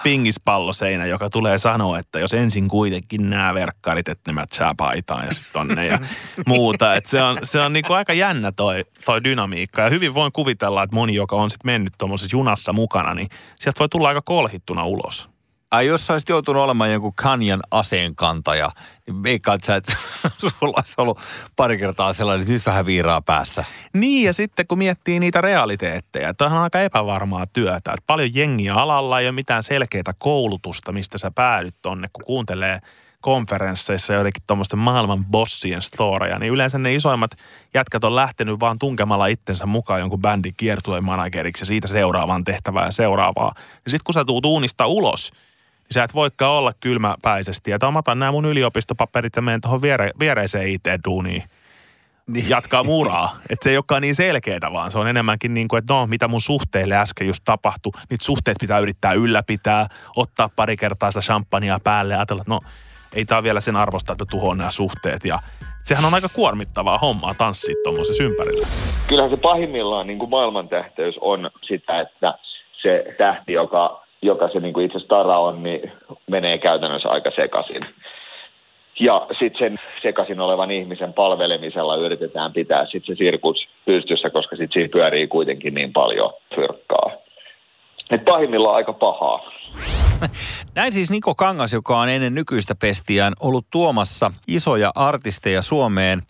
pingispalloseinä, 0.03 1.07
joka 1.07 1.31
tulee 1.31 1.59
sanoa, 1.59 1.99
että 1.99 2.19
jos 2.19 2.35
ensin 2.35 2.69
kuitenkin 2.69 3.31
nämä 3.31 3.55
verkkarit, 3.55 4.09
että 4.09 4.31
ne 4.31 4.35
mätsää 4.35 4.75
paitaan 4.77 5.27
ja 5.27 5.35
sitten 5.35 5.53
tonne 5.53 5.87
ja 5.87 5.99
muuta. 6.47 6.95
Että 6.95 7.11
se 7.11 7.23
on, 7.23 7.39
se 7.43 7.61
on 7.61 7.73
niinku 7.73 7.93
aika 7.93 8.13
jännä 8.13 8.53
toi, 8.53 8.85
toi 9.05 9.25
dynamiikka. 9.25 9.83
Ja 9.83 9.91
hyvin 9.91 10.15
voin 10.15 10.33
kuvitella, 10.33 10.83
että 10.83 10.97
moni, 10.97 11.15
joka 11.15 11.37
on 11.37 11.51
sitten 11.51 11.69
mennyt 11.69 11.93
tuommoisessa 11.99 12.37
junassa 12.37 12.73
mukana, 12.73 13.15
niin 13.15 13.29
sieltä 13.61 13.79
voi 13.79 13.89
tulla 13.89 14.09
aika 14.09 14.23
kolhittuna 14.23 14.85
ulos. 14.85 15.38
Ai 15.71 15.87
jos 15.87 16.07
sä 16.07 16.13
olisit 16.13 16.29
joutunut 16.29 16.63
olemaan 16.63 16.93
jonkun 16.93 17.15
kanjan 17.15 17.61
aseenkantaja, 17.71 18.71
niin 19.07 19.23
veikkaat 19.23 19.65
sä, 19.65 19.77
että 19.77 19.93
sulla 20.39 20.75
olisi 20.77 20.95
ollut 20.99 21.21
pari 21.57 21.79
kertaa 21.79 22.13
sellainen, 22.13 22.43
että 22.43 22.53
nyt 22.53 22.67
vähän 22.67 22.87
viiraa 22.87 23.23
päässä. 23.23 23.65
Niin 23.95 24.27
ja 24.27 24.35
sitten 24.35 24.67
kun 24.67 24.79
miettii 24.79 25.21
niitä 25.21 25.41
realiteetteja, 25.41 26.29
että 26.29 26.47
on 26.47 26.53
aika 26.53 26.81
epävarmaa 26.81 27.47
työtä. 27.47 27.77
Että 27.77 28.07
paljon 28.07 28.35
jengiä 28.35 28.75
alalla 28.75 29.21
ei 29.21 29.27
ole 29.27 29.33
mitään 29.33 29.63
selkeää 29.63 30.13
koulutusta, 30.19 30.93
mistä 30.93 31.19
sä 31.19 31.31
päädyt 31.31 31.75
tonne, 31.83 32.09
kun 32.13 32.25
kuuntelee 32.25 32.81
konferensseissa 33.21 34.13
joidenkin 34.13 34.43
tuommoisten 34.47 34.79
maailman 34.79 35.25
bossien 35.25 35.83
storeja, 35.83 36.39
niin 36.39 36.53
yleensä 36.53 36.79
ne 36.79 36.95
isoimmat 36.95 37.31
jätkät 37.75 38.05
on 38.05 38.17
lähtenyt 38.17 38.61
vaan 38.61 38.79
tunkemalla 38.79 39.27
itsensä 39.27 39.67
mukaan 39.67 40.01
jonkun 40.01 40.21
bändin 40.21 40.55
kiertueen 40.57 41.05
manageriksi 41.05 41.63
ja 41.63 41.67
siitä 41.67 41.89
seuraavaan 41.89 42.45
tehtävään 42.45 42.87
ja 42.87 42.93
seuraavaa. 42.93 43.53
Ja 43.57 43.91
sitten 43.91 44.05
kun 44.05 44.15
sä 44.15 44.25
tuut 44.25 44.47
uunista 44.47 44.87
ulos, 44.87 45.33
niin 45.89 45.95
sä 45.95 46.05
et 46.05 46.15
voikaan 46.15 46.53
olla 46.53 46.73
kylmäpäisesti. 46.81 47.73
Että 47.73 47.91
mä 47.91 47.99
otan 47.99 48.19
nämä 48.19 48.33
mun 48.33 48.45
yliopistopaperit 48.45 49.37
ja 49.37 49.43
menen 49.43 49.61
tuohon 49.61 49.83
viere, 49.83 50.11
viereiseen 50.21 50.69
IT-duuniin. 50.69 51.43
Niin. 52.27 52.49
Jatkaa 52.49 52.85
muraa. 52.85 53.37
Että 53.51 53.65
se 53.65 53.71
ei 53.71 53.77
olekaan 53.77 54.03
niin 54.03 54.15
selkeää, 54.15 54.73
vaan 54.73 54.91
se 54.91 54.99
on 54.99 55.09
enemmänkin 55.09 55.55
niin 55.55 55.69
kuin, 55.69 55.79
että 55.79 55.95
no, 55.95 56.07
mitä 56.07 56.29
mun 56.29 56.41
suhteille 56.41 56.97
äsken 56.97 57.27
just 57.27 57.43
tapahtui. 57.45 57.93
Niitä 58.11 58.25
suhteet 58.25 58.57
pitää 58.61 58.79
yrittää 58.79 59.13
ylläpitää, 59.13 59.87
ottaa 60.17 60.49
pari 60.57 60.77
kertaa 60.77 61.11
sitä 61.11 61.21
champagnea 61.21 61.81
päälle 61.85 62.15
ja 62.15 62.19
ajatella, 62.19 62.43
että 62.43 62.53
no, 62.53 62.61
ei 63.15 63.25
tämä 63.25 63.43
vielä 63.43 63.61
sen 63.61 63.77
arvosta, 63.77 64.13
että 64.13 64.25
tuhoon 64.31 64.59
nämä 64.59 64.71
suhteet. 64.71 65.25
Ja 65.25 65.39
sehän 65.85 66.05
on 66.05 66.15
aika 66.15 66.29
kuormittavaa 66.29 66.99
hommaa 66.99 67.35
tanssia 67.35 67.75
tuommoisessa 67.85 68.25
ympärillä. 68.25 68.67
Kyllähän 69.07 69.31
se 69.31 69.37
pahimmillaan 69.37 70.07
niin 70.07 70.19
kuin 70.19 70.31
maailmantähteys 70.31 71.15
on 71.21 71.51
sitä, 71.69 72.01
että 72.01 72.39
se 72.83 73.05
tähti, 73.19 73.53
joka 73.53 74.08
joka 74.23 74.49
se 74.49 74.61
niin 74.61 74.75
kuin 74.75 74.87
itse 74.87 74.99
stara 74.99 75.39
on, 75.39 75.63
niin 75.63 75.93
menee 76.31 76.59
käytännössä 76.59 77.09
aika 77.09 77.31
sekaisin. 77.31 77.87
Ja 79.01 79.27
sitten 79.39 79.59
sen 79.59 79.79
sekaisin 80.03 80.41
olevan 80.41 80.71
ihmisen 80.71 81.13
palvelemisella 81.13 81.97
yritetään 81.97 82.53
pitää 82.53 82.87
sitten 82.87 83.17
se 83.17 83.19
sirkus 83.19 83.69
pystyssä, 83.85 84.31
koska 84.31 84.57
sitten 84.57 84.73
siinä 84.73 84.93
pyörii 84.93 85.27
kuitenkin 85.27 85.75
niin 85.75 85.93
paljon 85.93 86.33
fyrkkaa. 86.55 87.11
Et 88.11 88.25
pahimmillaan 88.25 88.77
aika 88.77 88.93
pahaa. 88.93 89.51
Näin 90.75 90.93
siis 90.93 91.11
Niko 91.11 91.35
Kangas, 91.35 91.73
joka 91.73 92.01
on 92.01 92.09
ennen 92.09 92.35
nykyistä 92.35 92.75
pestiään 92.75 93.33
ollut 93.41 93.67
tuomassa 93.71 94.33
isoja 94.47 94.93
artisteja 94.95 95.63
Suomeen. 95.63 96.23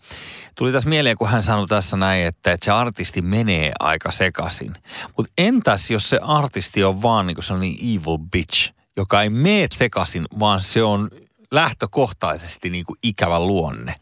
Tuli 0.55 0.71
tässä 0.71 0.89
mieleen, 0.89 1.17
kun 1.17 1.29
hän 1.29 1.43
sanoi 1.43 1.67
tässä 1.67 1.97
näin, 1.97 2.25
että, 2.25 2.51
että 2.51 2.65
se 2.65 2.71
artisti 2.71 3.21
menee 3.21 3.71
aika 3.79 4.11
sekaisin. 4.11 4.73
Mutta 5.17 5.33
entäs, 5.37 5.91
jos 5.91 6.09
se 6.09 6.19
artisti 6.21 6.83
on 6.83 7.01
vaan 7.01 7.27
niin 7.27 7.43
sellainen 7.43 7.75
evil 7.81 8.17
bitch, 8.31 8.73
joka 8.97 9.21
ei 9.21 9.29
mene 9.29 9.67
sekaisin, 9.71 10.25
vaan 10.39 10.59
se 10.59 10.83
on 10.83 11.09
lähtökohtaisesti 11.51 12.69
niin 12.69 12.85
kuin 12.85 12.99
ikävä 13.03 13.39
luonne. 13.39 13.95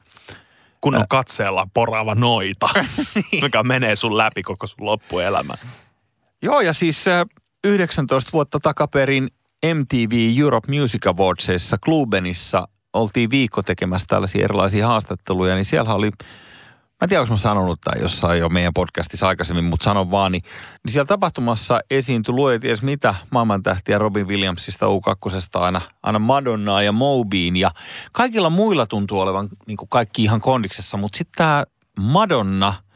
Kun 0.81 0.95
on 0.95 1.05
katseella 1.09 1.67
poraava 1.73 2.15
noita, 2.15 2.69
niin. 3.31 3.43
mikä 3.43 3.63
menee 3.63 3.95
sun 3.95 4.17
läpi 4.17 4.43
koko 4.43 4.67
sun 4.67 4.85
loppuelämä. 4.85 5.53
Joo, 6.41 6.61
ja 6.61 6.73
siis 6.73 7.05
19 7.63 8.31
vuotta 8.33 8.59
takaperin 8.59 9.27
MTV 9.65 10.39
Europe 10.39 10.79
Music 10.79 11.07
Awardsissa 11.07 11.77
Klubenissa 11.77 12.67
oltiin 12.93 13.29
viikko 13.29 13.63
tekemässä 13.63 14.05
tällaisia 14.09 14.43
erilaisia 14.43 14.87
haastatteluja, 14.87 15.55
niin 15.55 15.65
siellä 15.65 15.93
oli 15.93 16.09
mä 17.01 17.05
en 17.05 17.09
tiedä, 17.09 17.21
onko 17.21 17.33
mä 17.33 17.37
sanonut 17.37 17.81
tai 17.81 18.01
jossain 18.01 18.39
jo 18.39 18.49
meidän 18.49 18.73
podcastissa 18.73 19.27
aikaisemmin, 19.27 19.65
mutta 19.65 19.83
sanon 19.83 20.11
vaan, 20.11 20.31
niin, 20.31 20.41
niin 20.83 20.93
siellä 20.93 21.07
tapahtumassa 21.07 21.79
esiintyi 21.91 22.33
luoja 22.33 22.59
ties 22.59 22.81
mitä 22.81 23.15
maailmantähtiä 23.29 23.97
Robin 23.97 24.27
Williamsista 24.27 24.85
U2 24.85 25.59
aina, 25.61 25.81
aina 26.03 26.19
Madonnaa 26.19 26.83
ja 26.83 26.91
Mobeen 26.91 27.55
ja 27.55 27.71
kaikilla 28.11 28.49
muilla 28.49 28.87
tuntuu 28.87 29.19
olevan 29.19 29.49
niin 29.67 29.77
kuin 29.77 29.89
kaikki 29.89 30.23
ihan 30.23 30.41
kondiksessa, 30.41 30.97
mutta 30.97 31.17
sitten 31.17 31.37
tämä 31.37 31.65
Madonna– 31.99 32.73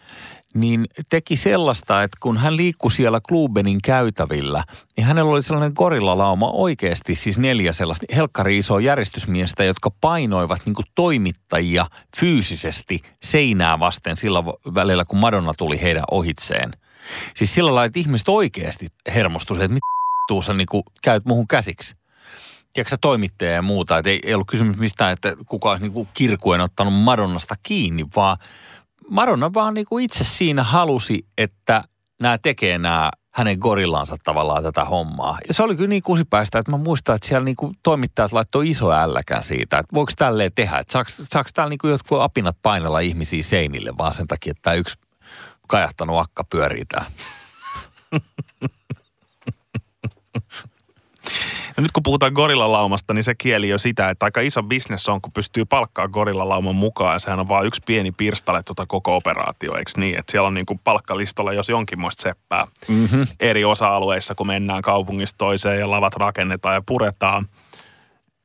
niin 0.53 0.86
teki 1.10 1.36
sellaista, 1.36 2.03
että 2.03 2.17
kun 2.20 2.38
hän 2.38 2.58
liikkui 2.58 2.91
siellä 2.91 3.20
Klubenin 3.29 3.79
käytävillä, 3.84 4.63
niin 4.98 5.05
hänellä 5.08 5.31
oli 5.31 5.41
sellainen 5.41 5.72
gorillalauma 5.75 6.51
oikeasti, 6.51 7.15
siis 7.15 7.39
neljä 7.39 7.74
sellaista 7.74 8.05
helkkari 8.15 8.58
isoa 8.58 8.81
järjestysmiestä, 8.81 9.63
jotka 9.63 9.91
painoivat 10.01 10.62
niin 10.65 10.75
toimittajia 10.96 11.86
fyysisesti 12.17 13.01
seinää 13.24 13.79
vasten 13.79 14.15
sillä 14.15 14.43
välillä, 14.75 15.05
kun 15.05 15.20
Madonna 15.20 15.53
tuli 15.58 15.81
heidän 15.81 16.03
ohitseen. 16.12 16.72
Siis 17.36 17.53
sillä 17.53 17.67
lailla, 17.67 17.86
että 17.86 18.00
ihmiset 18.00 18.29
oikeasti 18.29 18.88
hermostuivat, 19.15 19.63
että 19.63 19.74
mitä 19.74 20.46
sä 20.46 20.53
niin 20.53 20.84
käyt 21.01 21.25
muuhun 21.25 21.48
käsiksi 21.48 21.96
tiedätkö 22.74 22.98
toimittaja 23.01 23.51
ja 23.51 23.62
muuta. 23.62 23.98
Että 23.98 24.10
ei, 24.10 24.20
ei 24.25 24.34
ollut 24.34 24.48
kysymys 24.48 24.77
mistään, 24.77 25.12
että 25.12 25.36
kuka 25.46 25.72
olisi 25.72 25.89
niin 25.89 26.08
kirkuen 26.13 26.62
ottanut 26.62 26.93
Madonnasta 26.93 27.55
kiinni, 27.63 28.05
vaan 28.15 28.38
Madonna 29.12 29.53
vaan 29.53 29.74
niin 29.74 29.86
kuin 29.86 30.06
itse 30.06 30.24
siinä 30.24 30.63
halusi, 30.63 31.25
että 31.38 31.84
nämä 32.22 32.38
tekee 32.38 32.77
nämä 32.77 33.12
hänen 33.34 33.58
gorillansa 33.58 34.15
tavallaan 34.24 34.63
tätä 34.63 34.86
hommaa. 34.86 35.38
Ja 35.48 35.53
se 35.53 35.63
oli 35.63 35.75
kyllä 35.75 35.88
niin 35.88 36.01
kusipäistä, 36.01 36.60
että 36.60 36.72
mä 36.72 36.77
muistan, 36.77 37.15
että 37.15 37.27
siellä 37.27 37.46
niin 37.46 37.56
kuin 37.56 37.75
toimittajat 37.84 38.32
laittoi 38.32 38.70
iso 38.70 38.91
älläkään 38.91 39.44
siitä, 39.44 39.77
että 39.77 39.94
voiko 39.94 40.12
tälleen 40.18 40.51
tehdä. 40.56 40.77
Että 40.77 40.94
saako, 40.94 41.10
saako 41.10 41.50
täällä 41.53 41.70
niin 41.70 41.77
kuin 41.77 41.91
jotkut 41.91 42.22
apinat 42.22 42.58
painella 42.62 43.00
ihmisiä 43.00 43.44
seinille 43.44 43.98
vaan 43.98 44.13
sen 44.13 44.27
takia, 44.27 44.51
että 44.51 44.62
tämä 44.62 44.74
yksi 44.74 44.96
kajahtanut 45.68 46.20
akka 46.20 46.44
pyörii 46.44 46.86
tää. 46.86 47.06
No 51.77 51.81
nyt 51.81 51.91
kun 51.91 52.03
puhutaan 52.03 52.33
gorilalaumasta, 52.33 53.13
niin 53.13 53.23
se 53.23 53.35
kieli 53.35 53.69
jo 53.69 53.77
sitä, 53.77 54.09
että 54.09 54.25
aika 54.25 54.41
iso 54.41 54.63
bisnes 54.63 55.09
on, 55.09 55.21
kun 55.21 55.33
pystyy 55.33 55.65
palkkaa 55.65 56.07
gorillalauman 56.07 56.75
mukaan. 56.75 57.13
Ja 57.13 57.19
sehän 57.19 57.39
on 57.39 57.47
vain 57.47 57.67
yksi 57.67 57.81
pieni 57.85 58.11
pirstale 58.11 58.61
tuota 58.65 58.85
koko 58.85 59.15
operaatio, 59.15 59.75
eikö 59.75 59.91
niin? 59.97 60.19
Että 60.19 60.31
siellä 60.31 60.47
on 60.47 60.53
niin 60.53 60.65
kuin 60.65 60.79
palkkalistolla 60.83 61.53
jos 61.53 61.69
jonkinmoista 61.69 62.21
seppää 62.21 62.67
mm-hmm. 62.87 63.27
eri 63.39 63.65
osa-alueissa, 63.65 64.35
kun 64.35 64.47
mennään 64.47 64.81
kaupungista 64.81 65.37
toiseen 65.37 65.79
ja 65.79 65.91
lavat 65.91 66.15
rakennetaan 66.15 66.75
ja 66.75 66.81
puretaan. 66.85 67.47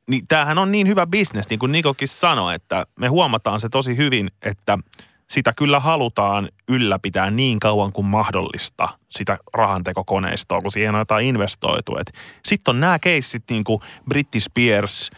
Niin 0.09 0.27
tämähän 0.27 0.57
on 0.57 0.71
niin 0.71 0.87
hyvä 0.87 1.07
bisnes, 1.07 1.49
niin 1.49 1.59
kuin 1.59 1.71
Nikokin 1.71 2.07
sanoi, 2.07 2.55
että 2.55 2.85
me 2.99 3.07
huomataan 3.07 3.59
se 3.59 3.69
tosi 3.69 3.97
hyvin, 3.97 4.31
että– 4.41 4.77
sitä 5.29 5.53
kyllä 5.53 5.79
halutaan 5.79 6.49
ylläpitää 6.69 7.31
niin 7.31 7.59
kauan 7.59 7.91
kuin 7.91 8.07
mahdollista, 8.07 8.89
sitä 9.09 9.37
rahantekokoneistoa, 9.53 10.61
kun 10.61 10.71
siihen 10.71 10.95
on 10.95 11.01
jotain 11.01 11.25
investoitu. 11.25 11.97
Sitten 12.45 12.75
on 12.75 12.79
nämä 12.79 12.99
keissit 12.99 13.43
niin 13.49 13.63
kuin 13.63 13.79
Britney 14.09 14.39
Spears, 14.39 15.09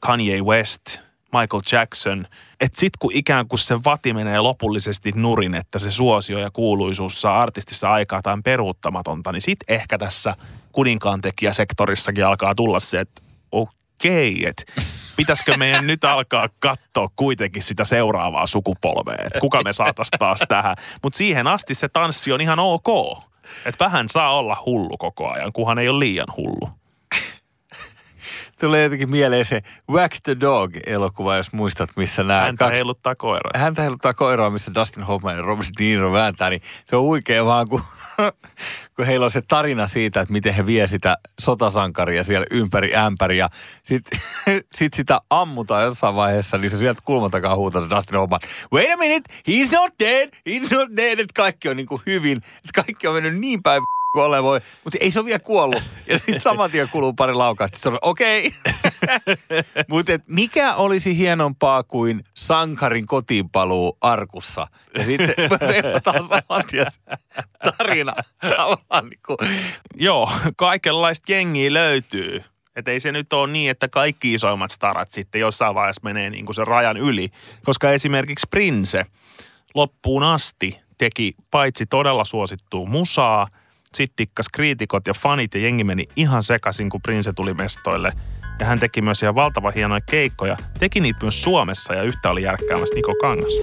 Kanye 0.00 0.42
West, 0.42 0.98
Michael 1.32 1.62
Jackson, 1.72 2.26
että 2.60 2.80
sitten 2.80 2.98
kun 2.98 3.10
ikään 3.14 3.48
kuin 3.48 3.58
se 3.58 3.84
vati 3.84 4.12
menee 4.14 4.40
lopullisesti 4.40 5.12
nurin, 5.14 5.54
että 5.54 5.78
se 5.78 5.90
suosio 5.90 6.38
ja 6.38 6.50
kuuluisuus 6.50 7.20
saa 7.20 7.40
artistissa 7.40 7.92
aikaa 7.92 8.22
tai 8.22 8.36
peruuttamatonta, 8.44 9.32
niin 9.32 9.42
sitten 9.42 9.74
ehkä 9.74 9.98
tässä 9.98 10.36
kuninkaan 10.72 11.20
tekijäsektorissakin 11.20 12.26
alkaa 12.26 12.54
tulla 12.54 12.80
se, 12.80 13.00
että 13.00 13.22
okei, 14.00 14.46
että 14.46 14.62
pitäisikö 15.16 15.56
meidän 15.56 15.86
nyt 15.86 16.04
alkaa 16.04 16.48
katsoa 16.58 17.08
kuitenkin 17.16 17.62
sitä 17.62 17.84
seuraavaa 17.84 18.46
sukupolvea, 18.46 19.24
että 19.24 19.40
kuka 19.40 19.62
me 19.62 19.72
saataisiin 19.72 20.18
taas 20.18 20.40
tähän. 20.48 20.76
Mutta 21.02 21.16
siihen 21.16 21.46
asti 21.46 21.74
se 21.74 21.88
tanssi 21.88 22.32
on 22.32 22.40
ihan 22.40 22.58
ok. 22.58 23.18
Että 23.66 23.84
vähän 23.84 24.08
saa 24.08 24.38
olla 24.38 24.56
hullu 24.66 24.96
koko 24.98 25.30
ajan, 25.30 25.52
kunhan 25.52 25.78
ei 25.78 25.88
ole 25.88 25.98
liian 25.98 26.26
hullu. 26.36 26.70
Tulee 28.60 28.82
jotenkin 28.82 29.10
mieleen 29.10 29.44
se 29.44 29.62
Wax 29.90 30.20
the 30.22 30.36
Dog-elokuva, 30.40 31.36
jos 31.36 31.52
muistat, 31.52 31.90
missä 31.96 32.22
nämä... 32.22 32.40
Häntä 32.40 32.64
kaksi... 32.64 32.74
heiluttaa 32.74 33.14
koiraa. 33.14 33.60
Häntä 33.60 33.82
heiluttaa 33.82 34.14
koiraa, 34.14 34.50
missä 34.50 34.74
Dustin 34.74 35.02
Hoffman 35.02 35.36
ja 35.36 35.42
Robert 35.42 35.68
De 35.78 35.84
Niro 35.84 36.12
vääntää, 36.12 36.50
niin 36.50 36.62
se 36.84 36.96
on 36.96 37.02
huikea 37.02 37.44
vaan, 37.44 37.68
kun 37.68 37.82
kun 38.96 39.06
heillä 39.06 39.24
on 39.24 39.30
se 39.30 39.42
tarina 39.48 39.88
siitä, 39.88 40.20
että 40.20 40.32
miten 40.32 40.54
he 40.54 40.66
vie 40.66 40.86
sitä 40.86 41.16
sotasankaria 41.40 42.24
siellä 42.24 42.46
ympäri 42.50 42.96
ämpäri 42.96 43.38
ja 43.38 43.48
sitten 43.82 44.20
sit 44.74 44.94
sitä 44.94 45.20
ammutaan 45.30 45.84
jossain 45.84 46.14
vaiheessa, 46.14 46.58
niin 46.58 46.70
se 46.70 46.76
sieltä 46.76 47.02
kulman 47.04 47.30
takaa 47.30 47.56
huutaa 47.56 47.82
se 47.82 47.90
Dustin 47.90 48.18
Hoffman, 48.18 48.40
wait 48.72 48.92
a 48.92 48.96
minute, 48.96 49.32
he's 49.50 49.72
not 49.72 49.92
dead, 50.00 50.28
he's 50.48 50.76
not 50.76 50.88
dead, 50.96 51.18
että 51.18 51.34
kaikki 51.34 51.68
on 51.68 51.76
niin 51.76 51.86
kuin 51.86 52.02
hyvin, 52.06 52.36
että 52.36 52.82
kaikki 52.82 53.06
on 53.06 53.14
mennyt 53.14 53.38
niin 53.38 53.62
päin 53.62 53.82
kuin 54.12 54.24
ole 54.24 54.42
voi, 54.42 54.60
mutta 54.84 54.98
ei 55.00 55.10
se 55.10 55.20
ole 55.20 55.26
vielä 55.26 55.38
kuollut. 55.38 55.82
Ja 56.06 56.18
sitten 56.18 56.40
saman 56.40 56.70
tien 56.70 56.88
kuluu 56.88 57.12
pari 57.12 57.34
laukausta. 57.34 57.90
On 57.90 57.98
okei. 58.02 58.50
Okay. 59.10 59.62
mutta 59.88 60.12
mikä 60.26 60.74
olisi 60.74 61.16
hienompaa 61.16 61.82
kuin 61.82 62.24
sankarin 62.34 63.06
kotiinpaluu 63.06 63.96
arkussa? 64.00 64.66
Ja 64.98 65.04
sitten 65.04 65.34
se 65.36 65.48
saman 66.28 66.64
tien 66.70 66.86
tarina. 67.76 68.14
niin 69.02 69.20
kuin. 69.26 69.38
Joo, 69.96 70.30
kaikenlaista 70.56 71.32
jengiä 71.32 71.72
löytyy. 71.72 72.44
Että 72.76 72.90
ei 72.90 73.00
se 73.00 73.12
nyt 73.12 73.32
ole 73.32 73.50
niin, 73.50 73.70
että 73.70 73.88
kaikki 73.88 74.34
isoimmat 74.34 74.70
starat 74.70 75.12
sitten 75.12 75.40
jossain 75.40 75.74
vaiheessa 75.74 76.02
menee 76.04 76.30
niin 76.30 76.44
kuin 76.44 76.54
sen 76.54 76.66
rajan 76.66 76.96
yli. 76.96 77.28
Koska 77.64 77.90
esimerkiksi 77.92 78.46
Prince 78.50 79.06
loppuun 79.74 80.22
asti 80.22 80.80
teki 80.98 81.32
paitsi 81.50 81.86
todella 81.86 82.24
suosittua 82.24 82.86
musaa– 82.86 83.46
sitten 83.94 84.14
dikkas 84.18 84.46
kriitikot 84.54 85.06
ja 85.06 85.14
fanit 85.22 85.54
ja 85.54 85.60
jengi 85.60 85.84
meni 85.84 86.04
ihan 86.16 86.42
sekaisin, 86.42 86.90
kun 86.90 87.00
Prince 87.02 87.32
tuli 87.32 87.54
mestoille. 87.54 88.12
Ja 88.60 88.66
hän 88.66 88.80
teki 88.80 89.02
myös 89.02 89.22
ihan 89.22 89.34
valtavan 89.34 89.74
hienoja 89.74 90.00
keikkoja. 90.10 90.56
Teki 90.80 91.00
niitä 91.00 91.18
myös 91.22 91.42
Suomessa 91.42 91.94
ja 91.94 92.02
yhtä 92.02 92.30
oli 92.30 92.42
järkkäämässä 92.42 92.94
Niko 92.94 93.14
Kangas. 93.20 93.54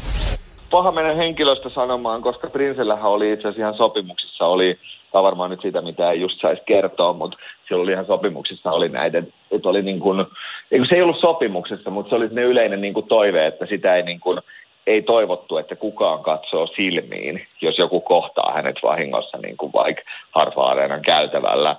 Paha 0.71 0.91
mennä 0.91 1.13
henkilöstä 1.13 1.69
sanomaan, 1.69 2.21
koska 2.21 2.49
Prinsellähän 2.49 3.11
oli 3.11 3.33
itse 3.33 3.47
asiassa 3.47 3.61
ihan 3.61 3.77
sopimuksissa, 3.77 4.45
oli 4.45 4.79
tai 5.11 5.23
varmaan 5.23 5.49
nyt 5.49 5.61
sitä, 5.61 5.81
mitä 5.81 6.11
ei 6.11 6.21
just 6.21 6.41
saisi 6.41 6.61
kertoa, 6.65 7.13
mutta 7.13 7.37
siellä 7.67 7.83
oli 7.83 7.91
ihan 7.91 8.05
sopimuksissa 8.05 8.71
oli 8.71 8.89
näitä, 8.89 9.17
että 9.51 9.69
oli 9.69 9.81
niin 9.81 9.99
kuin, 9.99 10.25
se 10.89 10.95
ei 10.95 11.01
ollut 11.01 11.19
sopimuksessa, 11.19 11.89
mutta 11.89 12.09
se 12.09 12.15
oli 12.15 12.27
ne 12.31 12.41
yleinen 12.41 12.81
niin 12.81 12.93
kuin 12.93 13.07
toive, 13.07 13.47
että 13.47 13.65
sitä 13.65 13.95
ei 13.95 14.03
niin 14.03 14.19
kuin, 14.19 14.41
ei 14.87 15.01
toivottu, 15.01 15.57
että 15.57 15.75
kukaan 15.75 16.23
katsoo 16.23 16.67
silmiin, 16.67 17.47
jos 17.61 17.77
joku 17.77 18.01
kohtaa 18.01 18.53
hänet 18.53 18.75
vahingossa 18.83 19.37
niin 19.37 19.57
kuin 19.57 19.73
vaikka 19.73 20.01
Harfa-areenan 20.31 21.01
käytävällä. 21.01 21.75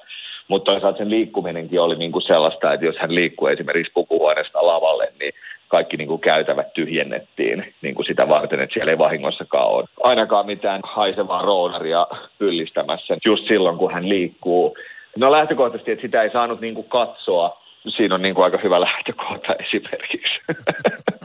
Mutta 0.48 0.70
toisaalta 0.72 0.98
sen 0.98 1.10
liikkuminenkin 1.10 1.80
oli 1.80 1.96
niin 1.96 2.12
kuin 2.12 2.22
sellaista, 2.22 2.72
että 2.72 2.86
jos 2.86 2.98
hän 2.98 3.14
liikkuu 3.14 3.48
esimerkiksi 3.48 3.92
pukuhuoneesta 3.92 4.66
lavalle, 4.66 5.12
niin 5.20 5.32
kaikki 5.68 5.96
niin 5.96 6.08
kuin 6.08 6.20
käytävät 6.20 6.72
tyhjennettiin 6.72 7.74
niin 7.82 7.94
kuin 7.94 8.06
sitä 8.06 8.28
varten, 8.28 8.60
että 8.60 8.74
siellä 8.74 8.92
ei 8.92 8.98
vahingossakaan 8.98 9.68
ole 9.68 9.84
ainakaan 10.02 10.46
mitään 10.46 10.80
haisevaa 10.84 11.42
roonaria 11.42 12.06
pyllistämässä 12.38 13.16
just 13.24 13.48
silloin, 13.48 13.78
kun 13.78 13.92
hän 13.92 14.08
liikkuu. 14.08 14.76
No 15.18 15.32
lähtökohtaisesti, 15.32 15.92
että 15.92 16.02
sitä 16.02 16.22
ei 16.22 16.30
saanut 16.30 16.60
niin 16.60 16.74
kuin 16.74 16.88
katsoa. 16.88 17.60
Siinä 17.88 18.14
on 18.14 18.22
niin 18.22 18.34
kuin 18.34 18.44
aika 18.44 18.58
hyvä 18.62 18.80
lähtökohta 18.80 19.54
esimerkiksi. 19.54 20.40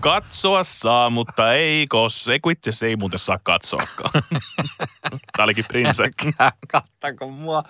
Katsoa 0.00 0.64
saa, 0.64 1.10
mutta 1.10 1.52
ei 1.52 1.86
kos. 1.86 2.28
Ei 2.28 2.40
kun 2.40 2.52
itse 2.52 2.86
ei 2.86 2.96
muuten 2.96 3.18
saa 3.18 3.38
katsoakaan. 3.42 4.22
Tämä 5.36 5.44
olikin 5.44 5.64
Prince. 5.68 6.10
Kattako 6.72 7.30
mua? 7.30 7.64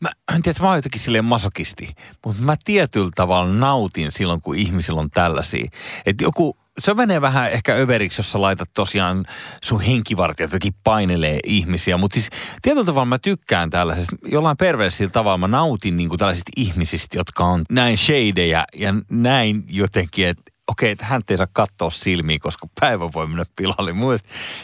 Mä 0.00 0.10
en 0.34 0.42
tiedä, 0.42 0.58
mä 0.60 0.68
oon 0.68 0.78
jotenkin 0.78 1.00
silleen 1.00 1.24
masokisti, 1.24 1.88
mutta 2.24 2.42
mä 2.42 2.56
tietyllä 2.64 3.10
tavalla 3.14 3.52
nautin 3.52 4.12
silloin, 4.12 4.40
kun 4.40 4.56
ihmisillä 4.56 5.00
on 5.00 5.10
tällaisia. 5.10 5.70
Että 6.06 6.24
joku, 6.24 6.56
se 6.78 6.94
menee 6.94 7.20
vähän 7.20 7.52
ehkä 7.52 7.74
överiksi, 7.74 8.20
jos 8.20 8.32
sä 8.32 8.40
laitat 8.40 8.70
tosiaan 8.74 9.24
sun 9.64 9.80
henkivartijat 9.80 10.50
jotenkin 10.50 10.74
painelee 10.84 11.40
ihmisiä. 11.44 11.96
Mutta 11.96 12.14
siis 12.14 12.30
tietyllä 12.62 12.86
tavalla 12.86 13.06
mä 13.06 13.18
tykkään 13.18 13.70
tällaisesta, 13.70 14.16
jollain 14.24 14.56
perversillä 14.56 15.12
tavalla 15.12 15.38
mä 15.38 15.48
nautin 15.48 15.96
niin 15.96 16.08
kuin 16.08 16.18
tällaisista 16.18 16.52
ihmisistä, 16.56 17.18
jotka 17.18 17.44
on 17.44 17.64
näin 17.70 17.98
shadeja 17.98 18.64
ja 18.76 18.94
näin 19.10 19.64
jotenkin, 19.68 20.28
että 20.28 20.55
okei, 20.76 20.90
että 20.90 21.04
hän 21.04 21.22
ei 21.30 21.36
saa 21.36 21.46
katsoa 21.52 21.90
silmiin, 21.90 22.40
koska 22.40 22.66
päivä 22.80 23.12
voi 23.12 23.26
mennä 23.26 23.44
pilalle. 23.56 23.92
Mun 23.92 24.18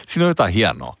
siinä 0.07 0.25
on 0.25 0.29
jotain 0.29 0.53
hienoa. 0.53 0.97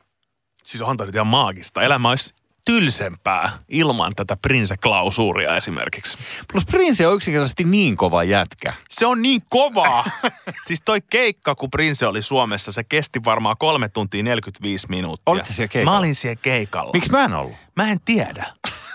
Siis 0.63 0.81
on 0.81 0.97
nyt 0.99 1.15
ihan 1.15 1.27
maagista. 1.27 1.81
Elämä 1.81 2.09
olisi 2.09 2.33
tylsempää 2.65 3.51
ilman 3.69 4.15
tätä 4.15 4.37
Prince-klausuuria 4.47 5.57
esimerkiksi. 5.57 6.17
Plus 6.51 6.65
Prince 6.65 7.07
on 7.07 7.15
yksinkertaisesti 7.15 7.63
niin 7.63 7.97
kova 7.97 8.23
jätkä. 8.23 8.73
Se 8.89 9.05
on 9.05 9.21
niin 9.21 9.41
kovaa! 9.49 10.05
siis 10.67 10.81
toi 10.85 11.01
keikka, 11.01 11.55
kun 11.55 11.71
Prince 11.71 12.07
oli 12.07 12.21
Suomessa, 12.21 12.71
se 12.71 12.83
kesti 12.83 13.23
varmaan 13.25 13.55
kolme 13.59 13.89
tuntia 13.89 14.23
45 14.23 14.87
minuuttia. 14.89 15.31
Olitko 15.31 15.53
siellä 15.53 15.67
keikalla? 15.67 15.95
Mä 15.95 15.99
olin 15.99 16.15
siellä 16.15 16.39
keikalla. 16.41 16.91
Miksi 16.93 17.11
mä 17.11 17.25
en 17.25 17.33
ollut? 17.33 17.55
Mä 17.75 17.91
en 17.91 17.99
tiedä. 18.05 18.45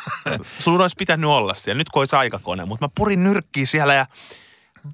Sulla 0.59 0.85
olisi 0.85 0.97
pitänyt 0.99 1.31
olla 1.31 1.55
siellä. 1.55 1.79
Nyt 1.79 1.89
kun 1.89 2.01
olisi 2.01 2.17
aikakone, 2.17 2.65
mutta 2.65 2.85
mä 2.85 2.91
purin 2.95 3.23
nyrkkiä 3.23 3.67
siellä 3.67 3.95
ja 3.95 4.07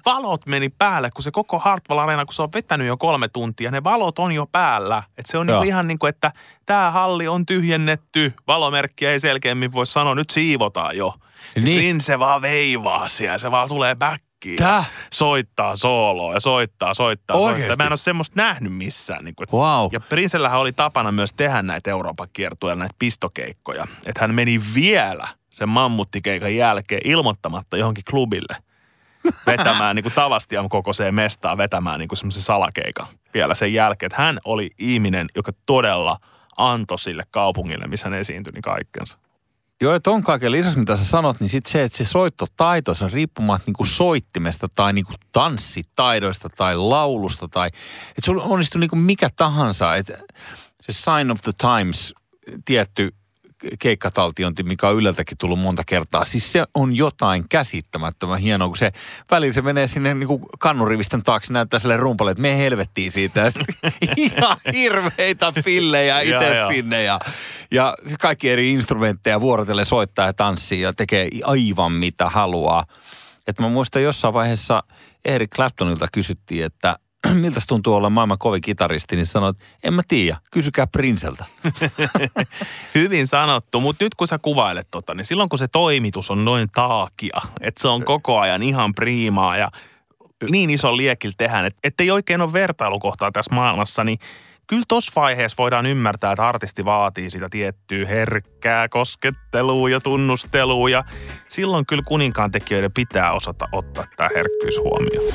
valot 0.05 0.45
meni 0.45 0.69
päälle, 0.69 1.09
kun 1.11 1.23
se 1.23 1.31
koko 1.31 1.59
Hartwall 1.59 1.99
Arena, 1.99 2.25
kun 2.25 2.33
se 2.33 2.41
on 2.41 2.53
vetänyt 2.53 2.87
jo 2.87 2.97
kolme 2.97 3.27
tuntia, 3.27 3.71
ne 3.71 3.83
valot 3.83 4.19
on 4.19 4.31
jo 4.31 4.45
päällä. 4.45 5.03
Että 5.17 5.31
se 5.31 5.37
on 5.37 5.47
niinku 5.47 5.63
ihan 5.63 5.87
niin 5.87 5.99
kuin, 5.99 6.09
että 6.09 6.31
tämä 6.65 6.91
halli 6.91 7.27
on 7.27 7.45
tyhjennetty, 7.45 8.33
valomerkkiä 8.47 9.11
ei 9.11 9.19
selkeämmin 9.19 9.71
voi 9.71 9.85
sanoa, 9.85 10.15
nyt 10.15 10.29
siivotaan 10.29 10.97
jo. 10.97 11.13
Niin. 11.55 11.65
niin 11.65 12.01
se 12.01 12.19
vaan 12.19 12.41
veivaa 12.41 13.07
siellä, 13.07 13.37
se 13.37 13.51
vaan 13.51 13.69
tulee 13.69 13.95
back 13.95 14.25
Tää? 14.57 14.85
soittaa 15.13 15.75
sooloa 15.75 16.33
ja 16.33 16.39
soittaa, 16.39 16.93
soittaa, 16.93 17.37
Oikeesti? 17.37 17.67
soittaa. 17.67 17.83
Mä 17.83 17.87
en 17.87 17.91
ole 17.91 17.97
semmoista 17.97 18.33
nähnyt 18.35 18.73
missään. 18.73 19.25
Niin 19.25 19.35
kuin, 19.35 19.47
Wow. 19.53 19.89
Ja 19.91 19.99
Prinsellähän 19.99 20.59
oli 20.59 20.71
tapana 20.71 21.11
myös 21.11 21.33
tehdä 21.33 21.61
näitä 21.61 21.89
Euroopan 21.89 22.27
kiertueilla, 22.33 22.79
näitä 22.79 22.95
pistokeikkoja. 22.99 23.87
Että 24.05 24.21
hän 24.21 24.35
meni 24.35 24.61
vielä 24.75 25.27
sen 25.49 25.69
mammuttikeikon 25.69 26.55
jälkeen 26.55 27.01
ilmoittamatta 27.03 27.77
johonkin 27.77 28.03
klubille 28.09 28.55
vetämään 29.45 29.95
niin 29.95 30.03
kuin 30.03 30.13
Tavastian 30.13 30.69
kokoiseen 30.69 31.15
mestaan 31.15 31.57
vetämään 31.57 31.99
niin 31.99 32.07
kuin 32.07 32.17
semmoisen 32.17 32.41
salakeikan 32.41 33.07
vielä 33.33 33.53
sen 33.53 33.73
jälkeen. 33.73 34.07
Että 34.07 34.21
hän 34.21 34.39
oli 34.45 34.69
ihminen, 34.79 35.27
joka 35.35 35.51
todella 35.65 36.19
antoi 36.57 36.99
sille 36.99 37.23
kaupungille, 37.31 37.87
missä 37.87 38.09
hän 38.09 38.19
esiintyi, 38.19 38.53
niin 38.53 38.61
kaikkensa. 38.61 39.17
Joo, 39.81 39.93
ja 39.93 39.99
ton 39.99 40.23
kaiken 40.23 40.51
lisäksi, 40.51 40.79
mitä 40.79 40.95
sä 40.95 41.05
sanot, 41.05 41.39
niin 41.39 41.49
sit 41.49 41.65
se, 41.65 41.83
että 41.83 41.97
se 41.97 42.05
soittotaito, 42.05 42.93
se 42.93 43.05
on 43.05 43.11
riippumatta 43.11 43.63
niinku 43.67 43.85
soittimesta 43.85 44.67
tai 44.75 44.93
niinku 44.93 45.13
tanssitaidoista 45.31 46.49
tai 46.49 46.77
laulusta 46.77 47.47
tai, 47.47 47.67
että 47.67 48.25
sulla 48.25 48.43
onnistuu 48.43 48.79
niinku 48.79 48.95
mikä 48.95 49.29
tahansa, 49.35 49.95
että 49.95 50.17
se 50.81 50.93
Sign 50.93 51.31
of 51.31 51.41
the 51.41 51.51
Times, 51.57 52.13
tietty 52.65 53.15
keikkataltiointi, 53.79 54.63
mikä 54.63 54.87
on 54.87 54.95
Yleltäkin 54.95 55.37
tullut 55.37 55.59
monta 55.59 55.83
kertaa. 55.85 56.25
Siis 56.25 56.51
se 56.51 56.63
on 56.73 56.95
jotain 56.95 57.49
käsittämättömän 57.49 58.39
hienoa, 58.39 58.67
kun 58.67 58.77
se 58.77 58.91
välillä 59.31 59.53
se 59.53 59.61
menee 59.61 59.87
sinne 59.87 60.13
niin 60.13 60.27
kuin 60.27 60.41
kannurivisten 60.59 61.23
taakse, 61.23 61.53
näyttää 61.53 61.79
sille 61.79 61.97
rumpalle, 61.97 62.31
että 62.31 62.41
me 62.41 62.57
helvettiin 62.57 63.11
siitä. 63.11 63.41
Ja 63.41 63.51
ihan 64.17 64.57
hirveitä 64.73 65.51
fillejä 65.63 66.19
itse 66.19 66.55
joo. 66.55 66.67
sinne. 66.67 67.03
Ja, 67.03 67.19
ja 67.71 67.95
siis 68.05 68.17
kaikki 68.17 68.49
eri 68.49 68.71
instrumentteja 68.71 69.41
vuorotellen 69.41 69.85
soittaa 69.85 70.25
ja 70.25 70.33
tanssii 70.33 70.81
ja 70.81 70.93
tekee 70.93 71.29
aivan 71.43 71.91
mitä 71.91 72.29
haluaa. 72.29 72.85
Että 73.47 73.63
mä 73.63 73.69
muistan 73.69 74.03
jossain 74.03 74.33
vaiheessa 74.33 74.83
Eric 75.25 75.55
Claptonilta 75.55 76.07
kysyttiin, 76.11 76.65
että 76.65 76.99
miltä 77.33 77.59
tuntuu 77.67 77.93
olla 77.93 78.09
maailman 78.09 78.37
kovin 78.37 78.61
kitaristi, 78.61 79.15
niin 79.15 79.25
sanoit, 79.25 79.57
en 79.83 79.93
mä 79.93 80.01
tiedä, 80.07 80.37
kysykää 80.51 80.87
Prinseltä. 80.87 81.45
Hyvin 82.95 83.27
sanottu, 83.27 83.81
mutta 83.81 84.05
nyt 84.05 84.15
kun 84.15 84.27
sä 84.27 84.39
kuvailet 84.39 84.87
tota, 84.91 85.13
niin 85.13 85.25
silloin 85.25 85.49
kun 85.49 85.59
se 85.59 85.67
toimitus 85.67 86.31
on 86.31 86.45
noin 86.45 86.69
taakia, 86.73 87.41
että 87.61 87.81
se 87.81 87.87
on 87.87 88.05
koko 88.05 88.39
ajan 88.39 88.63
ihan 88.63 88.91
priimaa 88.95 89.57
ja 89.57 89.69
niin 90.49 90.69
iso 90.69 90.97
liekil 90.97 91.31
tehdään, 91.37 91.65
että 91.65 91.79
ettei 91.83 92.11
oikein 92.11 92.41
ole 92.41 92.53
vertailukohtaa 92.53 93.31
tässä 93.31 93.55
maailmassa, 93.55 94.03
niin 94.03 94.17
kyllä 94.67 94.83
tuossa 94.87 95.11
vaiheessa 95.15 95.55
voidaan 95.57 95.85
ymmärtää, 95.85 96.31
että 96.31 96.47
artisti 96.47 96.85
vaatii 96.85 97.29
sitä 97.29 97.47
tiettyä 97.49 98.07
herkkää 98.07 98.89
koskettelua 98.89 99.89
ja 99.89 99.99
tunnustelua 99.99 100.89
ja 100.89 101.03
silloin 101.47 101.85
kyllä 101.85 102.03
kuninkaan 102.07 102.51
tekijöiden 102.51 102.93
pitää 102.93 103.31
osata 103.31 103.69
ottaa 103.71 104.05
tämä 104.17 104.29
herkkyys 104.35 104.79
huomioon. 104.79 105.33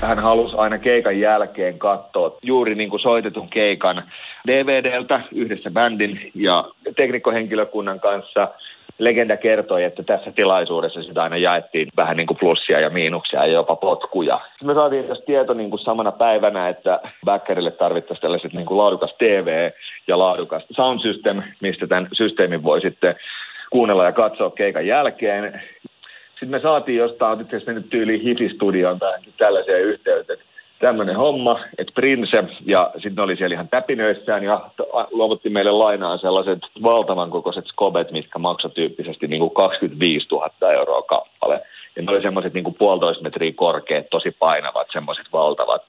Hän 0.00 0.18
halusi 0.18 0.56
aina 0.56 0.78
keikan 0.78 1.20
jälkeen 1.20 1.78
katsoa 1.78 2.38
juuri 2.42 2.74
niin 2.74 2.90
kuin 2.90 3.00
soitetun 3.00 3.48
keikan 3.48 4.02
DVDltä 4.46 5.20
yhdessä 5.32 5.70
bändin 5.70 6.30
ja 6.34 6.64
teknikkohenkilökunnan 6.96 8.00
kanssa. 8.00 8.48
Legenda 8.98 9.36
kertoi, 9.36 9.84
että 9.84 10.02
tässä 10.02 10.32
tilaisuudessa 10.32 11.02
sitä 11.02 11.22
aina 11.22 11.36
jaettiin 11.36 11.88
vähän 11.96 12.16
niin 12.16 12.26
kuin 12.26 12.38
plussia 12.40 12.78
ja 12.78 12.90
miinuksia 12.90 13.46
ja 13.46 13.52
jopa 13.52 13.76
potkuja. 13.76 14.40
Me 14.64 14.74
saatiin 14.74 15.04
tästä 15.04 15.24
tieto 15.26 15.54
niin 15.54 15.70
kuin 15.70 15.80
samana 15.80 16.12
päivänä, 16.12 16.68
että 16.68 17.00
Backerille 17.24 17.70
tarvittaisiin 17.70 18.22
tällaiset 18.22 18.52
niin 18.52 18.66
kuin 18.66 18.78
laadukas 18.78 19.14
TV 19.18 19.70
ja 20.08 20.18
laadukas 20.18 20.62
sound 20.70 21.00
system, 21.00 21.42
mistä 21.60 21.86
tämän 21.86 22.08
systeemin 22.12 22.62
voi 22.62 22.80
sitten 22.80 23.14
kuunnella 23.70 24.04
ja 24.04 24.12
katsoa 24.12 24.50
keikan 24.50 24.86
jälkeen. 24.86 25.62
Sitten 26.40 26.50
me 26.50 26.60
saatiin 26.60 26.98
jostain, 26.98 27.40
itse 27.40 27.56
asiassa 27.56 27.72
mennyt 27.72 27.90
tyyliin 27.90 28.20
Hifi-studioon 28.20 28.98
tai 28.98 29.12
tällaiseen 29.38 29.84
yhteyteen, 29.84 30.38
että 30.38 30.44
tämmöinen 30.78 31.16
homma, 31.16 31.60
että 31.78 31.92
Prince, 31.94 32.44
ja 32.66 32.90
sitten 33.02 33.24
oli 33.24 33.36
siellä 33.36 33.54
ihan 33.54 33.68
täpinöissään 33.68 34.44
ja 34.44 34.70
luovutti 35.10 35.50
meille 35.50 35.70
lainaan 35.70 36.18
sellaiset 36.18 36.58
valtavan 36.82 37.30
kokoiset 37.30 37.66
skobet, 37.66 38.10
mitkä 38.10 38.38
maksoi 38.38 38.70
tyyppisesti 38.70 39.26
niin 39.26 39.40
kuin 39.40 39.54
25 39.54 40.26
000 40.30 40.72
euroa 40.72 41.02
kappale. 41.02 41.60
Ja 41.96 42.02
ne 42.02 42.12
oli 42.12 42.22
semmoiset 42.22 42.54
niin 42.54 42.74
puolitoista 42.78 43.22
metriä 43.22 43.52
korkeat, 43.56 44.10
tosi 44.10 44.30
painavat, 44.38 44.86
semmoiset 44.92 45.26
valtavat 45.32 45.82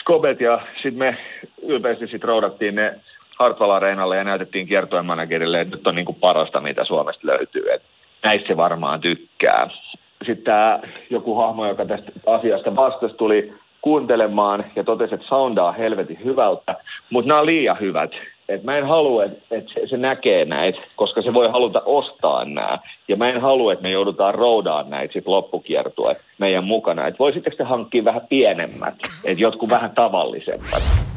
skobet, 0.00 0.40
ja 0.40 0.60
sitten 0.74 0.98
me 0.98 1.16
ylpeästi 1.62 2.06
sitten 2.06 2.28
roudattiin 2.28 2.74
ne 2.74 2.94
Hartwall 3.38 3.70
Areenalle 3.70 4.16
ja 4.16 4.24
näytettiin 4.24 4.66
kiertojen 4.66 5.06
managerille, 5.06 5.60
että 5.60 5.76
nyt 5.76 5.86
on 5.86 5.94
niin 5.94 6.06
kuin 6.06 6.20
parasta, 6.20 6.60
mitä 6.60 6.84
Suomesta 6.84 7.26
löytyy. 7.26 7.72
Et 7.72 7.82
näistä 8.22 8.48
se 8.48 8.56
varmaan 8.56 9.00
tykkää. 9.00 9.70
Sitten 10.18 10.44
tämä 10.44 10.80
joku 11.10 11.34
hahmo, 11.34 11.66
joka 11.66 11.84
tästä 11.86 12.12
asiasta 12.26 12.76
vastasi, 12.76 13.14
tuli 13.14 13.52
kuuntelemaan 13.80 14.64
ja 14.76 14.84
totesi, 14.84 15.14
että 15.14 15.26
soundaa 15.26 15.72
helvetin 15.72 16.24
hyvältä, 16.24 16.76
mutta 17.10 17.28
nämä 17.28 17.40
on 17.40 17.46
liian 17.46 17.80
hyvät. 17.80 18.10
Et 18.48 18.64
mä 18.64 18.72
en 18.72 18.86
halua, 18.86 19.24
että 19.24 19.38
et 19.50 19.64
se, 19.74 19.86
se 19.86 19.96
näkee 19.96 20.44
näitä, 20.44 20.78
koska 20.96 21.22
se 21.22 21.34
voi 21.34 21.46
haluta 21.48 21.82
ostaa 21.84 22.44
nämä. 22.44 22.78
Ja 23.08 23.16
mä 23.16 23.28
en 23.28 23.40
halua, 23.40 23.72
että 23.72 23.82
me 23.82 23.90
joudutaan 23.90 24.34
roudaan 24.34 24.90
näitä 24.90 25.12
sit 25.12 25.26
loppukiertua 25.26 26.12
meidän 26.38 26.64
mukana. 26.64 27.06
Et 27.06 27.18
voisitteko 27.18 27.56
te 27.56 27.64
hankkia 27.64 28.04
vähän 28.04 28.26
pienemmät, 28.28 28.94
että 29.24 29.42
jotkut 29.42 29.70
vähän 29.70 29.90
tavallisemmat. 29.94 31.07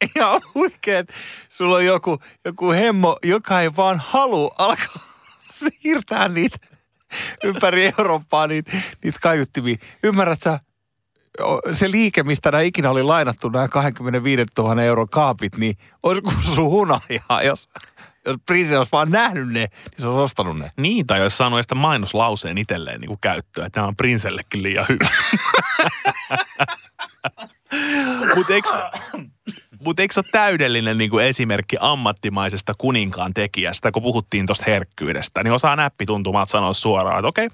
Ihan 0.16 0.40
huikea, 0.54 0.98
että 0.98 1.14
sulla 1.48 1.76
on 1.76 1.84
joku, 1.84 2.18
joku 2.44 2.70
hemmo, 2.70 3.16
joka 3.22 3.60
ei 3.60 3.76
vaan 3.76 4.02
halua 4.06 4.50
alkaa 4.58 5.06
siirtää 5.56 6.28
niitä 6.28 6.58
ympäri 7.44 7.92
Eurooppaa, 7.98 8.46
niitä, 8.46 8.72
niitä 9.04 9.18
kaiuttimia. 9.22 9.76
Ymmärrät 10.02 10.42
sä, 10.42 10.60
se 11.72 11.90
liike, 11.90 12.22
mistä 12.22 12.50
nämä 12.50 12.62
ikinä 12.62 12.90
oli 12.90 13.02
lainattu, 13.02 13.48
nämä 13.48 13.68
25 13.68 14.44
000 14.58 14.82
euron 14.82 15.08
kaapit, 15.08 15.56
niin 15.56 15.76
olisiko 16.02 16.32
sun 16.54 16.70
hunajaa, 16.70 17.42
jos, 17.44 17.68
jos 18.26 18.36
Prince 18.46 18.78
olisi 18.78 18.92
vaan 18.92 19.10
nähnyt 19.10 19.48
ne, 19.48 19.52
niin 19.60 19.70
se 19.98 20.06
olisi 20.06 20.18
ostanut 20.18 20.58
ne. 20.58 20.70
Niin, 20.76 21.06
tai 21.06 21.20
jos 21.20 21.38
saanut 21.38 21.60
sitä 21.62 21.74
mainoslauseen 21.74 22.58
itselleen 22.58 23.00
niin 23.00 23.08
kuin 23.08 23.20
käyttöön, 23.20 23.66
että 23.66 23.80
nämä 23.80 23.88
on 23.88 23.96
Prinsellekin 23.96 24.62
liian 24.62 24.86
hyvä. 24.88 25.08
Mutta 28.36 28.54
eikö, 28.54 28.68
mut 29.86 30.00
eikö 30.00 30.14
se 30.14 30.20
ole 30.20 30.28
täydellinen 30.32 30.98
niin 30.98 31.10
kuin 31.10 31.24
esimerkki 31.24 31.76
ammattimaisesta 31.80 32.74
kuninkaan 32.78 33.34
tekijästä, 33.34 33.92
kun 33.92 34.02
puhuttiin 34.02 34.46
tuosta 34.46 34.64
herkkyydestä, 34.66 35.42
niin 35.42 35.52
osaa 35.52 35.76
näppituntumat 35.76 36.48
sanoa 36.48 36.72
suoraan, 36.72 37.18
että 37.18 37.28
okei, 37.28 37.48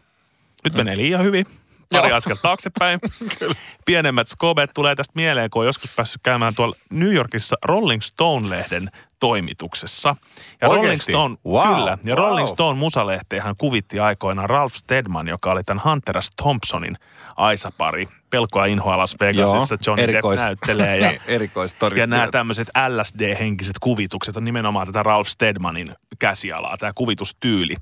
nyt 0.64 0.74
menee 0.74 0.96
liian 0.96 1.24
hyvin. 1.24 1.46
Pari 1.92 2.08
Joo. 2.08 2.16
askel 2.16 2.36
taaksepäin. 2.42 3.00
Pienemmät 3.86 4.28
skobet 4.28 4.70
tulee 4.74 4.94
tästä 4.94 5.12
mieleen, 5.14 5.50
kun 5.50 5.60
on 5.60 5.66
joskus 5.66 5.94
päässyt 5.96 6.22
käymään 6.22 6.54
tuolla 6.54 6.76
New 6.90 7.12
Yorkissa 7.12 7.56
Rolling 7.64 8.02
Stone-lehden 8.02 8.90
toimituksessa. 9.26 10.16
Ja 10.60 10.68
Rolling 10.68 10.84
Oikeesti? 10.84 11.12
Stone, 11.12 11.36
Wow, 11.46 11.74
kyllä, 11.74 11.98
ja 12.04 12.14
Rolling 12.14 12.46
wow. 12.46 12.54
Stone 12.54 12.78
musalehteen 12.78 13.42
kuvitti 13.58 14.00
aikoinaan 14.00 14.50
Ralph 14.50 14.74
Steadman, 14.76 15.28
joka 15.28 15.52
oli 15.52 15.64
tämän 15.64 15.84
Hunter 15.84 16.22
S. 16.22 16.30
Thompsonin 16.42 16.96
aisapari. 17.36 18.06
Pelkoa 18.30 18.66
inhoa 18.66 18.98
Las 18.98 19.16
Vegasissa 19.20 19.76
Johnny 19.86 20.06
Depp 20.06 20.16
erikois- 20.24 20.36
näyttelee. 20.40 20.98
Ja, 21.02 21.12
Erikoistori. 21.26 22.00
ja 22.00 22.06
nämä 22.06 22.28
tämmöiset 22.30 22.68
LSD-henkiset 22.88 23.76
kuvitukset 23.80 24.36
on 24.36 24.44
nimenomaan 24.44 24.86
tätä 24.86 25.02
Ralph 25.02 25.28
Steadmanin 25.30 25.94
käsialaa, 26.18 26.76
tämä 26.76 26.92
kuvitustyyli. 26.96 27.76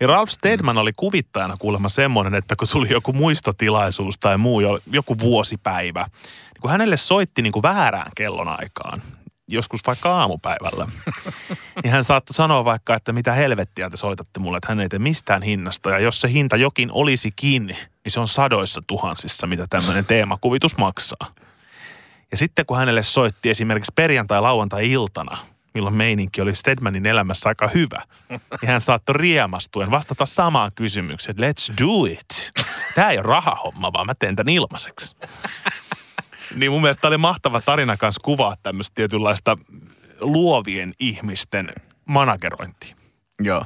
Niin 0.00 0.08
Ralph 0.08 0.30
Steadman 0.32 0.78
oli 0.78 0.90
kuvittajana 0.96 1.56
kuulemma 1.58 1.88
semmoinen, 1.88 2.34
että 2.34 2.56
kun 2.56 2.68
tuli 2.72 2.88
joku 2.90 3.12
muistotilaisuus 3.12 4.18
tai 4.18 4.38
muu, 4.38 4.60
jo- 4.60 4.78
joku 4.92 5.18
vuosipäivä, 5.18 6.02
niin 6.02 6.60
kun 6.60 6.70
hänelle 6.70 6.96
soitti 6.96 7.42
niin 7.42 7.52
kuin 7.52 7.62
väärään 7.62 8.10
kellonaikaan, 8.16 9.02
joskus 9.50 9.80
vaikka 9.86 10.12
aamupäivällä, 10.12 10.86
niin 11.82 11.92
hän 11.92 12.04
saattoi 12.04 12.34
sanoa 12.34 12.64
vaikka, 12.64 12.94
että 12.94 13.12
mitä 13.12 13.32
helvettiä 13.32 13.90
te 13.90 13.96
soitatte 13.96 14.40
mulle, 14.40 14.56
että 14.56 14.68
hän 14.68 14.80
ei 14.80 14.88
tee 14.88 14.98
mistään 14.98 15.42
hinnasta. 15.42 15.90
Ja 15.90 15.98
jos 15.98 16.20
se 16.20 16.32
hinta 16.32 16.56
jokin 16.56 16.88
olisikin, 16.92 17.66
niin 17.66 17.78
se 18.08 18.20
on 18.20 18.28
sadoissa 18.28 18.80
tuhansissa, 18.86 19.46
mitä 19.46 19.66
tämmöinen 19.70 20.06
teemakuvitus 20.06 20.76
maksaa. 20.76 21.34
Ja 22.30 22.36
sitten 22.36 22.66
kun 22.66 22.76
hänelle 22.76 23.02
soitti 23.02 23.50
esimerkiksi 23.50 23.92
perjantai-lauantai-iltana, 23.94 25.38
milloin 25.74 25.94
meininki 25.94 26.40
oli 26.40 26.54
Stedmanin 26.54 27.06
elämässä 27.06 27.48
aika 27.48 27.68
hyvä, 27.68 28.02
niin 28.28 28.68
hän 28.68 28.80
saattoi 28.80 29.14
riemastuen 29.18 29.90
vastata 29.90 30.26
samaan 30.26 30.70
kysymykseen, 30.74 31.36
let's 31.36 31.74
do 31.84 32.04
it. 32.04 32.52
Tämä 32.94 33.10
ei 33.10 33.18
ole 33.18 33.26
rahahomma, 33.26 33.92
vaan 33.92 34.06
mä 34.06 34.14
teen 34.14 34.36
tämän 34.36 34.54
ilmaiseksi. 34.54 35.16
Niin 36.54 36.72
mun 36.72 36.82
mielestä 36.82 37.00
tämä 37.00 37.08
oli 37.08 37.18
mahtava 37.18 37.60
tarina 37.60 37.96
kanssa 37.96 38.20
kuvaa 38.24 38.56
tämmöistä 38.62 38.94
tietynlaista 38.94 39.56
luovien 40.20 40.94
ihmisten 41.00 41.68
managerointia. 42.04 42.96
Joo. 43.40 43.64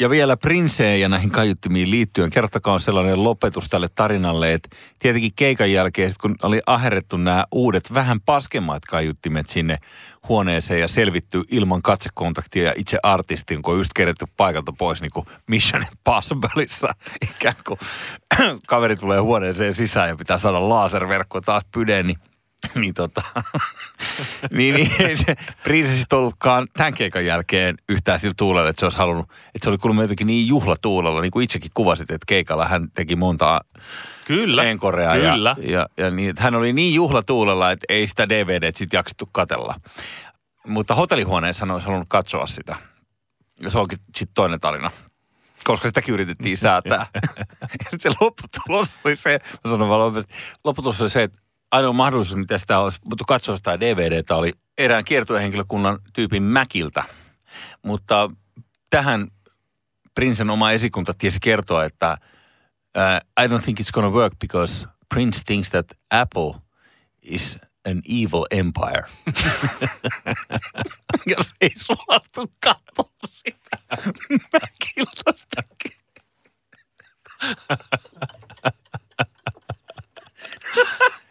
Ja 0.00 0.10
vielä 0.10 0.36
prinseen 0.36 1.00
ja 1.00 1.08
näihin 1.08 1.30
kaiuttimiin 1.30 1.90
liittyen, 1.90 2.30
kertokaa 2.30 2.78
sellainen 2.78 3.24
lopetus 3.24 3.68
tälle 3.68 3.88
tarinalle, 3.94 4.52
että 4.52 4.68
tietenkin 4.98 5.32
keikan 5.36 5.72
jälkeen, 5.72 6.10
sit 6.10 6.18
kun 6.18 6.36
oli 6.42 6.60
aherrettu 6.66 7.16
nämä 7.16 7.44
uudet, 7.52 7.94
vähän 7.94 8.20
paskemmat 8.20 8.84
kaiuttimet 8.84 9.48
sinne 9.48 9.78
huoneeseen 10.28 10.80
ja 10.80 10.88
selvitty 10.88 11.42
ilman 11.50 11.82
katsekontaktia 11.82 12.64
ja 12.64 12.72
itse 12.76 12.98
artistin, 13.02 13.62
kun 13.62 13.74
on 13.74 13.80
just 13.80 13.90
kerätty 13.94 14.24
paikalta 14.36 14.72
pois 14.78 15.02
niin 15.02 15.12
kuin 15.12 15.26
Mission 15.46 15.82
Impossibleissa. 15.82 16.94
Ikään 17.22 17.56
kuin 17.66 17.78
kaveri 18.68 18.96
tulee 18.96 19.20
huoneeseen 19.20 19.74
sisään 19.74 20.08
ja 20.08 20.16
pitää 20.16 20.38
saada 20.38 20.68
laserverkko 20.68 21.40
taas 21.40 21.62
pydeen, 21.72 22.06
niin 22.06 22.18
niin 22.74 22.94
tota, 22.94 23.22
niin, 24.50 24.74
niin 24.74 24.92
ei 24.98 25.16
se 25.16 25.34
prinsessit 25.64 26.12
ollutkaan 26.12 26.68
tämän 26.76 26.94
keikan 26.94 27.26
jälkeen 27.26 27.76
yhtään 27.88 28.18
sillä 28.18 28.34
tuulella, 28.36 28.70
että 28.70 28.80
se 28.80 28.86
olisi 28.86 28.98
halunnut, 28.98 29.30
että 29.30 29.64
se 29.64 29.68
oli 29.68 29.78
kuulemma 29.78 30.02
jotenkin 30.02 30.26
niin 30.26 30.46
juhlatuulella, 30.46 31.20
niin 31.20 31.30
kuin 31.30 31.44
itsekin 31.44 31.70
kuvasit, 31.74 32.10
että 32.10 32.24
keikalla 32.26 32.68
hän 32.68 32.90
teki 32.94 33.16
monta 33.16 33.60
Kyllä, 34.24 34.62
enkorea. 34.62 35.12
kyllä. 35.12 35.56
Ja, 35.58 35.70
ja, 35.70 35.88
ja 35.96 36.10
niin, 36.10 36.30
että 36.30 36.42
hän 36.42 36.54
oli 36.54 36.72
niin 36.72 36.94
juhlatuulella, 36.94 37.70
että 37.70 37.84
ei 37.88 38.06
sitä 38.06 38.28
DVD 38.28 38.72
sitten 38.74 38.98
jaksettu 38.98 39.28
katella. 39.32 39.80
Mutta 40.66 40.94
hotellihuoneessa 40.94 41.62
hän 41.62 41.70
olisi 41.70 41.86
halunnut 41.86 42.08
katsoa 42.08 42.46
sitä. 42.46 42.76
Ja 43.60 43.70
se 43.70 43.78
onkin 43.78 43.98
sitten 44.16 44.34
toinen 44.34 44.60
tarina. 44.60 44.90
Koska 45.64 45.88
sitäkin 45.88 46.14
yritettiin 46.14 46.56
säätää. 46.56 47.06
ja 47.92 47.98
se 47.98 48.10
lopputulos 48.20 49.00
oli 49.04 49.16
se, 49.16 49.40
mä 49.64 49.70
sanon 49.70 49.88
vaan 49.88 50.24
lopputulos 50.64 51.00
oli 51.00 51.10
se, 51.10 51.22
että 51.22 51.38
ainoa 51.74 51.92
mahdollisuus, 51.92 52.36
mitä 52.36 52.58
sitä 52.58 52.78
olisi 52.78 52.98
mutta 53.04 53.24
katsoa 53.28 53.56
sitä 53.56 53.80
DVDtä, 53.80 54.36
oli 54.36 54.52
erään 54.78 55.04
kiertuehenkilökunnan 55.04 55.98
tyypin 56.12 56.42
Mäkiltä. 56.42 57.04
Mutta 57.82 58.30
tähän 58.90 59.28
Prinsen 60.14 60.50
oma 60.50 60.70
esikunta 60.70 61.14
tiesi 61.18 61.38
kertoa, 61.42 61.84
että 61.84 62.18
uh, 62.96 63.44
I 63.44 63.48
don't 63.48 63.62
think 63.62 63.80
it's 63.80 63.92
gonna 63.92 64.10
work 64.10 64.32
because 64.40 64.86
Prince 65.14 65.40
thinks 65.46 65.70
that 65.70 65.86
Apple 66.10 66.54
is 67.22 67.58
an 67.86 68.02
evil 68.08 68.44
empire. 68.50 69.04
Jos 71.36 71.50
ei 71.60 71.70
suostu 71.76 72.52
katsoa 72.60 73.10
sitä 73.26 73.78
Mäkiltä 74.52 75.32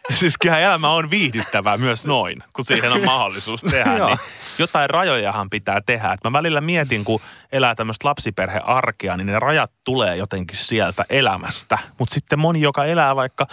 Siis 0.20 0.38
kyllä 0.38 0.58
elämä 0.58 0.88
on 0.88 1.10
viihdyttävää 1.10 1.78
myös 1.78 2.06
noin, 2.06 2.42
kun 2.52 2.64
siihen 2.64 2.92
on 2.92 3.04
mahdollisuus 3.04 3.60
tehdä. 3.60 4.06
Niin 4.06 4.18
jotain 4.58 4.90
rajojahan 4.90 5.50
pitää 5.50 5.80
tehdä. 5.86 6.12
Et 6.12 6.24
mä 6.24 6.32
välillä 6.32 6.60
mietin, 6.60 7.04
kun 7.04 7.20
elää 7.52 7.74
tämmöistä 7.74 8.08
lapsiperhearkea, 8.08 9.16
niin 9.16 9.26
ne 9.26 9.38
rajat 9.38 9.72
tulee 9.84 10.16
jotenkin 10.16 10.56
sieltä 10.56 11.04
elämästä. 11.10 11.78
Mutta 11.98 12.14
sitten 12.14 12.38
moni, 12.38 12.60
joka 12.60 12.84
elää 12.84 13.16
vaikka 13.16 13.46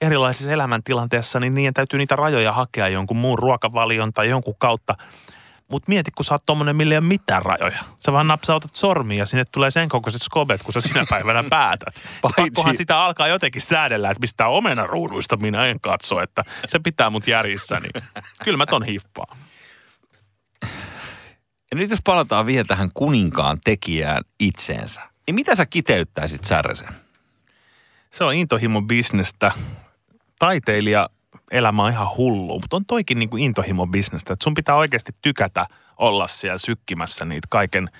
erilaisissa 0.00 0.52
elämäntilanteissa, 0.52 1.40
niin 1.40 1.54
niiden 1.54 1.74
täytyy 1.74 1.98
niitä 1.98 2.16
rajoja 2.16 2.52
hakea 2.52 2.88
jonkun 2.88 3.16
muun 3.16 3.38
ruokavalion 3.38 4.12
tai 4.12 4.28
jonkun 4.28 4.54
kautta. 4.58 4.94
Mutta 5.70 5.88
mieti, 5.88 6.10
kun 6.10 6.24
sä 6.24 6.34
oot 6.34 6.46
tommonen, 6.46 6.76
millä 6.76 6.94
ei 6.94 6.98
ole 6.98 7.06
mitään 7.06 7.42
rajoja. 7.42 7.78
Sä 7.98 8.12
vaan 8.12 8.26
napsautat 8.26 8.74
sormia 8.74 9.18
ja 9.18 9.26
sinne 9.26 9.44
tulee 9.52 9.70
sen 9.70 9.88
kokoiset 9.88 10.22
skobet, 10.22 10.62
kun 10.62 10.72
sä 10.72 10.80
sinä 10.80 11.06
päivänä 11.10 11.44
päätät. 11.50 11.94
Paitsi- 12.22 12.40
Pakkohan 12.42 12.76
sitä 12.76 13.00
alkaa 13.04 13.28
jotenkin 13.28 13.62
säädellä, 13.62 14.10
että 14.10 14.20
mistä 14.20 14.46
omenaruuduista 14.46 15.36
minä 15.36 15.66
en 15.66 15.80
katso, 15.80 16.20
että 16.22 16.44
se 16.68 16.78
pitää 16.78 17.10
mut 17.10 17.26
järjissä. 17.26 17.80
Niin 17.80 18.04
kyllä 18.44 18.56
mä 18.58 18.66
ton 18.66 18.82
hiffaan. 18.84 19.38
Ja 21.70 21.76
nyt 21.76 21.90
jos 21.90 22.00
palataan 22.04 22.46
vielä 22.46 22.64
tähän 22.64 22.90
kuninkaan 22.94 23.58
tekijään 23.64 24.22
itseensä, 24.40 25.02
niin 25.26 25.34
mitä 25.34 25.54
sä 25.54 25.66
kiteyttäisit 25.66 26.44
Särresen? 26.44 26.88
Se 28.10 28.24
on 28.24 28.34
intohimo 28.34 28.82
bisnestä. 28.82 29.52
Taiteilija 30.38 31.08
elämä 31.50 31.84
on 31.84 31.90
ihan 31.90 32.16
hullu, 32.16 32.58
mutta 32.60 32.76
on 32.76 32.86
toikin 32.86 33.18
niin 33.18 33.30
kuin 33.30 33.42
intohimo 33.42 33.86
bisnestä. 33.86 34.32
Että 34.32 34.44
sun 34.44 34.54
pitää 34.54 34.74
oikeasti 34.74 35.12
tykätä 35.22 35.66
olla 35.96 36.28
siellä 36.28 36.58
sykkimässä 36.58 37.24
niitä 37.24 37.46
kaiken 37.50 37.90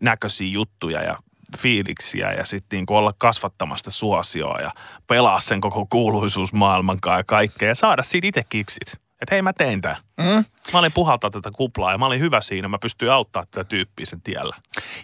näköisiä 0.00 0.52
juttuja 0.52 1.02
ja 1.02 1.18
fiiliksiä 1.58 2.32
ja 2.32 2.44
sitten 2.44 2.76
niin 2.76 2.86
olla 2.88 3.14
kasvattamasta 3.18 3.90
suosioa 3.90 4.60
ja 4.60 4.70
pelaa 5.06 5.40
sen 5.40 5.60
koko 5.60 5.86
kuuluisuusmaailman 5.90 7.00
kanssa 7.00 7.18
ja 7.18 7.24
kaikkea 7.24 7.68
ja 7.68 7.74
saada 7.74 8.02
siitä 8.02 8.26
itse 8.26 8.42
kiksit. 8.48 8.92
Että 8.92 9.34
hei 9.34 9.42
mä 9.42 9.52
tein 9.52 9.80
tämän. 9.80 9.96
Mm. 10.16 10.44
Mä 10.72 10.78
olin 10.78 10.92
puhaltaa 10.92 11.30
tätä 11.30 11.50
kuplaa 11.50 11.92
ja 11.92 11.98
mä 11.98 12.06
olin 12.06 12.20
hyvä 12.20 12.40
siinä. 12.40 12.68
Mä 12.68 12.78
pystyin 12.78 13.12
auttaa 13.12 13.44
tätä 13.50 13.64
tyyppiä 13.64 14.06
sen 14.06 14.22
tiellä. 14.22 14.56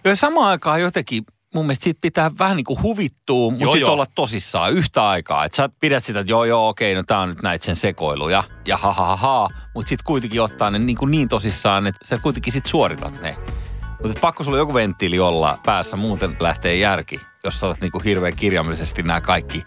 Ja 0.03 0.15
samaan 0.15 0.47
aikaan 0.47 0.81
jotenkin 0.81 1.23
mun 1.55 1.65
mielestä 1.65 1.83
siitä 1.83 1.97
pitää 2.01 2.31
vähän 2.39 2.57
niin 2.57 2.65
kuin 2.65 2.81
huvittua, 2.81 3.51
mutta 3.51 3.71
sitten 3.71 3.89
olla 3.89 4.05
tosissaan 4.15 4.73
yhtä 4.73 5.07
aikaa. 5.09 5.45
Että 5.45 5.55
sä 5.55 5.69
pidät 5.79 6.03
sitä, 6.03 6.19
että 6.19 6.31
joo 6.31 6.45
joo 6.45 6.69
okei, 6.69 6.95
no 6.95 7.03
tää 7.03 7.19
on 7.19 7.29
nyt 7.29 7.41
näitä 7.41 7.65
sen 7.65 7.75
sekoiluja 7.75 8.43
ja 8.65 8.77
ha 8.77 8.93
ha 8.93 9.05
ha 9.05 9.15
ha. 9.15 9.49
Mutta 9.73 9.89
sitten 9.89 10.05
kuitenkin 10.05 10.41
ottaa 10.41 10.71
ne 10.71 10.79
niin, 10.79 10.97
kuin 10.97 11.11
niin 11.11 11.29
tosissaan, 11.29 11.87
että 11.87 12.07
sä 12.07 12.17
kuitenkin 12.17 12.53
sitten 12.53 12.69
suoritat 12.69 13.21
ne. 13.21 13.37
Mutta 14.03 14.19
pakko 14.19 14.43
sulla 14.43 14.57
joku 14.57 14.73
venttiili 14.73 15.19
olla 15.19 15.59
päässä, 15.65 15.97
muuten 15.97 16.37
lähtee 16.39 16.75
järki, 16.75 17.21
jos 17.43 17.59
sä 17.59 17.65
otat 17.65 17.81
niin 17.81 17.91
kuin 17.91 18.03
hirveän 18.03 18.35
kirjaimellisesti 18.35 19.03
nämä 19.03 19.21
kaikki 19.21 19.63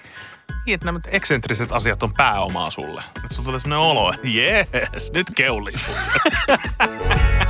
Niin, 0.66 0.74
että 0.74 0.86
nämä 0.86 1.00
eksentriset 1.10 1.72
asiat 1.72 2.02
on 2.02 2.12
pääomaa 2.14 2.70
sulle. 2.70 3.02
Nyt 3.22 3.32
sulla 3.32 3.46
tulee 3.46 3.60
sellainen 3.60 3.90
olo, 3.90 4.12
että 4.12 4.28
jees, 4.28 5.12
nyt 5.12 5.26
keulii. 5.36 5.74